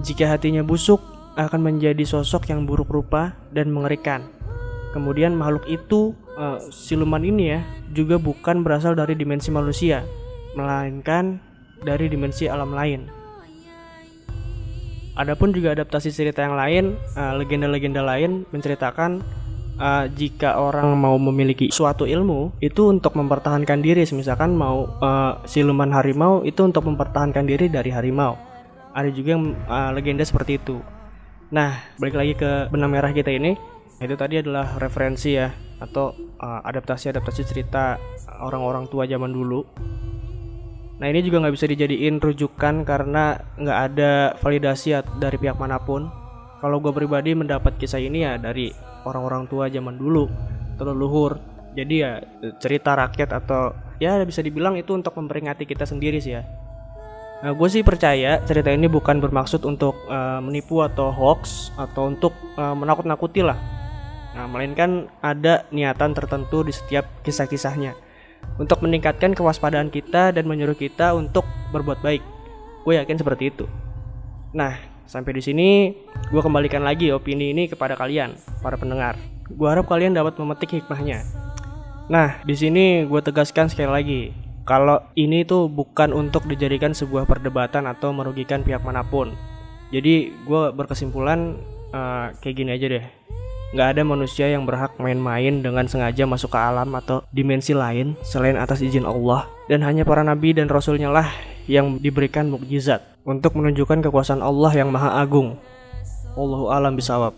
Jika 0.00 0.32
hatinya 0.32 0.64
busuk, 0.64 1.04
akan 1.36 1.60
menjadi 1.60 2.00
sosok 2.08 2.48
yang 2.48 2.64
buruk 2.64 2.88
rupa 2.88 3.36
dan 3.52 3.68
mengerikan. 3.68 4.24
Kemudian 4.96 5.36
makhluk 5.36 5.68
itu, 5.68 6.16
uh, 6.40 6.56
siluman 6.72 7.20
ini 7.20 7.58
ya, 7.58 7.60
juga 7.92 8.16
bukan 8.16 8.64
berasal 8.64 8.96
dari 8.96 9.12
dimensi 9.12 9.52
manusia, 9.52 10.06
melainkan 10.56 11.42
dari 11.84 12.08
dimensi 12.08 12.48
alam 12.48 12.72
lain. 12.72 13.23
Adapun 15.14 15.54
juga 15.54 15.78
adaptasi 15.78 16.10
cerita 16.10 16.42
yang 16.42 16.58
lain, 16.58 16.98
legenda 17.14 17.70
legenda-legenda 17.70 18.02
lain 18.02 18.30
menceritakan 18.50 19.22
uh, 19.78 20.10
jika 20.10 20.58
orang 20.58 20.94
mau 20.98 21.14
memiliki 21.18 21.70
suatu 21.70 22.02
ilmu 22.06 22.58
itu 22.58 22.90
untuk 22.90 23.14
mempertahankan 23.14 23.78
diri, 23.78 24.02
misalkan 24.10 24.58
mau 24.58 24.90
uh, 24.98 25.38
siluman 25.46 25.90
harimau 25.94 26.42
itu 26.42 26.66
untuk 26.66 26.86
mempertahankan 26.90 27.46
diri 27.46 27.70
dari 27.70 27.94
harimau. 27.94 28.34
Ada 28.94 29.10
juga 29.10 29.38
yang 29.38 29.54
uh, 29.66 29.90
legenda 29.94 30.26
seperti 30.26 30.58
itu. 30.58 30.82
Nah, 31.54 31.78
balik 31.98 32.18
lagi 32.18 32.34
ke 32.34 32.66
benang 32.74 32.90
merah 32.90 33.14
kita 33.14 33.30
ini, 33.30 33.54
itu 34.02 34.14
tadi 34.18 34.42
adalah 34.42 34.74
referensi 34.82 35.38
ya 35.38 35.50
atau 35.78 36.10
adaptasi-adaptasi 36.42 37.40
uh, 37.42 37.46
cerita 37.46 37.84
orang-orang 38.42 38.90
tua 38.90 39.06
zaman 39.06 39.30
dulu 39.30 39.62
Nah 41.04 41.12
ini 41.12 41.20
juga 41.20 41.44
nggak 41.44 41.52
bisa 41.60 41.68
dijadiin 41.68 42.16
rujukan 42.16 42.80
karena 42.88 43.36
nggak 43.60 43.78
ada 43.92 44.40
validasi 44.40 44.96
dari 45.20 45.36
pihak 45.36 45.60
mana 45.60 45.76
pun. 45.76 46.08
Kalau 46.64 46.80
gue 46.80 46.96
pribadi 46.96 47.36
mendapat 47.36 47.76
kisah 47.76 48.00
ini 48.00 48.24
ya 48.24 48.40
dari 48.40 48.72
orang-orang 49.04 49.44
tua 49.44 49.68
zaman 49.68 50.00
dulu, 50.00 50.32
terleluhur. 50.80 51.36
Jadi 51.76 51.94
ya 52.00 52.24
cerita 52.56 52.96
rakyat 52.96 53.36
atau 53.36 53.76
ya 54.00 54.16
bisa 54.24 54.40
dibilang 54.40 54.80
itu 54.80 54.96
untuk 54.96 55.12
memperingati 55.12 55.68
kita 55.68 55.84
sendiri 55.84 56.24
sih 56.24 56.40
ya. 56.40 56.42
Nah, 57.44 57.52
gue 57.52 57.68
sih 57.68 57.84
percaya 57.84 58.40
cerita 58.48 58.72
ini 58.72 58.88
bukan 58.88 59.20
bermaksud 59.20 59.60
untuk 59.68 60.08
uh, 60.08 60.40
menipu 60.40 60.80
atau 60.80 61.12
hoax 61.12 61.68
atau 61.76 62.08
untuk 62.08 62.32
uh, 62.56 62.72
menakut-nakuti 62.72 63.44
lah. 63.44 63.60
Nah, 64.32 64.48
melainkan 64.48 65.12
ada 65.20 65.68
niatan 65.68 66.16
tertentu 66.16 66.64
di 66.64 66.72
setiap 66.72 67.04
kisah-kisahnya 67.20 67.92
untuk 68.60 68.82
meningkatkan 68.84 69.34
kewaspadaan 69.34 69.90
kita 69.90 70.30
dan 70.30 70.44
menyuruh 70.46 70.78
kita 70.78 71.14
untuk 71.14 71.42
berbuat 71.74 72.00
baik. 72.00 72.22
Gue 72.86 73.00
yakin 73.00 73.18
seperti 73.18 73.50
itu. 73.50 73.66
Nah, 74.54 74.78
sampai 75.08 75.34
di 75.34 75.42
sini 75.42 75.68
gue 76.30 76.40
kembalikan 76.42 76.84
lagi 76.84 77.10
opini 77.10 77.50
ini 77.50 77.66
kepada 77.66 77.98
kalian, 77.98 78.38
para 78.62 78.78
pendengar. 78.78 79.18
Gue 79.50 79.66
harap 79.66 79.90
kalian 79.90 80.14
dapat 80.14 80.38
memetik 80.38 80.78
hikmahnya. 80.78 81.26
Nah, 82.06 82.38
di 82.44 82.54
sini 82.54 83.08
gue 83.08 83.20
tegaskan 83.24 83.72
sekali 83.72 83.90
lagi, 83.90 84.22
kalau 84.68 85.00
ini 85.16 85.42
tuh 85.42 85.66
bukan 85.66 86.12
untuk 86.12 86.44
dijadikan 86.46 86.92
sebuah 86.92 87.24
perdebatan 87.24 87.88
atau 87.88 88.12
merugikan 88.12 88.62
pihak 88.62 88.84
mana 88.84 89.02
pun. 89.02 89.32
Jadi 89.92 90.32
gue 90.32 90.62
berkesimpulan 90.74 91.54
uh, 91.94 92.34
kayak 92.42 92.56
gini 92.56 92.70
aja 92.74 92.86
deh 92.90 93.04
Nggak 93.74 93.98
ada 93.98 94.02
manusia 94.06 94.46
yang 94.46 94.62
berhak 94.62 94.94
main-main 95.02 95.58
dengan 95.58 95.90
sengaja 95.90 96.22
masuk 96.30 96.54
ke 96.54 96.58
alam 96.62 96.94
atau 96.94 97.26
dimensi 97.34 97.74
lain 97.74 98.14
selain 98.22 98.54
atas 98.54 98.78
izin 98.78 99.02
Allah. 99.02 99.50
Dan 99.66 99.82
hanya 99.82 100.06
para 100.06 100.22
nabi 100.22 100.54
dan 100.54 100.70
rasulnya 100.70 101.10
lah 101.10 101.26
yang 101.66 101.98
diberikan 101.98 102.54
mukjizat 102.54 103.02
untuk 103.26 103.58
menunjukkan 103.58 104.06
kekuasaan 104.06 104.46
Allah 104.46 104.70
yang 104.78 104.94
maha 104.94 105.18
agung. 105.18 105.58
Allahu 106.38 106.70
alam 106.70 106.94
bisawab. 106.94 107.34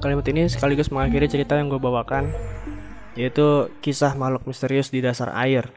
Kalimat 0.00 0.24
ini 0.32 0.48
sekaligus 0.48 0.88
mengakhiri 0.88 1.28
cerita 1.28 1.60
yang 1.60 1.68
gue 1.68 1.76
bawakan, 1.76 2.32
yaitu 3.12 3.68
kisah 3.84 4.16
makhluk 4.16 4.48
misterius 4.48 4.88
di 4.88 5.04
dasar 5.04 5.36
air 5.36 5.68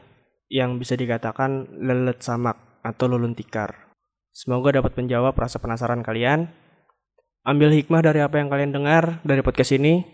yang 0.48 0.80
bisa 0.80 0.96
dikatakan 0.96 1.68
lelet 1.68 2.16
samak 2.24 2.56
atau 2.80 3.12
lulun 3.12 3.36
tikar. 3.36 3.92
Semoga 4.32 4.72
dapat 4.72 4.96
menjawab 4.96 5.36
rasa 5.36 5.60
penasaran 5.60 6.00
kalian 6.00 6.48
Ambil 7.42 7.74
hikmah 7.74 8.06
dari 8.06 8.22
apa 8.22 8.38
yang 8.38 8.46
kalian 8.46 8.70
dengar 8.70 9.18
dari 9.26 9.42
podcast 9.42 9.74
ini. 9.74 10.06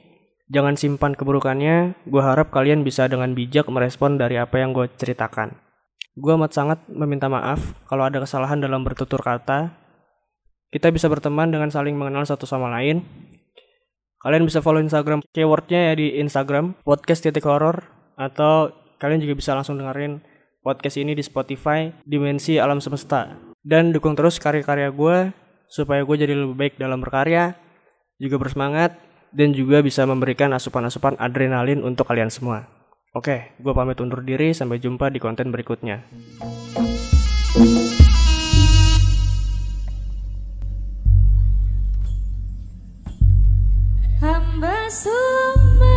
Jangan 0.49 0.81
simpan 0.81 1.13
keburukannya. 1.13 2.09
Gue 2.09 2.25
harap 2.25 2.49
kalian 2.49 2.81
bisa 2.81 3.05
dengan 3.05 3.37
bijak 3.37 3.69
merespon 3.69 4.17
dari 4.17 4.41
apa 4.41 4.57
yang 4.57 4.73
gue 4.73 4.89
ceritakan. 4.97 5.53
Gue 6.17 6.33
amat 6.41 6.57
sangat 6.57 6.79
meminta 6.89 7.29
maaf 7.29 7.77
kalau 7.85 8.09
ada 8.09 8.25
kesalahan 8.25 8.57
dalam 8.65 8.81
bertutur 8.81 9.21
kata. 9.21 9.77
Kita 10.73 10.89
bisa 10.89 11.05
berteman 11.13 11.53
dengan 11.53 11.69
saling 11.69 11.93
mengenal 11.93 12.25
satu 12.25 12.49
sama 12.49 12.73
lain. 12.73 13.05
Kalian 14.25 14.49
bisa 14.49 14.65
follow 14.65 14.81
Instagram 14.81 15.21
keywordnya 15.29 15.93
ya 15.93 16.01
di 16.01 16.17
Instagram 16.25 16.81
podcast 16.81 17.29
titik 17.29 17.45
horror 17.45 17.85
atau 18.17 18.73
kalian 18.97 19.21
juga 19.21 19.37
bisa 19.37 19.53
langsung 19.53 19.77
dengerin 19.77 20.25
podcast 20.65 20.97
ini 20.97 21.13
di 21.13 21.21
Spotify 21.21 21.93
Dimensi 22.03 22.57
Alam 22.57 22.83
Semesta 22.83 23.37
dan 23.63 23.95
dukung 23.95 24.19
terus 24.19 24.43
karya-karya 24.43 24.91
gue 24.91 25.31
supaya 25.69 26.01
gue 26.03 26.17
jadi 26.17 26.33
lebih 26.33 26.57
baik 26.57 26.75
dalam 26.81 27.05
berkarya, 27.05 27.55
juga 28.17 28.41
bersemangat, 28.41 28.97
dan 29.31 29.53
juga 29.53 29.85
bisa 29.85 30.09
memberikan 30.09 30.51
asupan-asupan 30.57 31.21
adrenalin 31.21 31.85
untuk 31.85 32.09
kalian 32.09 32.33
semua. 32.33 32.65
Oke, 33.13 33.53
gue 33.61 33.73
pamit 33.77 34.01
undur 34.01 34.25
diri, 34.25 34.57
sampai 34.57 34.81
jumpa 34.81 35.13
di 35.13 35.21
konten 35.21 35.53
berikutnya. 35.53 36.05
Hamba 44.19 44.91
semua 44.91 45.88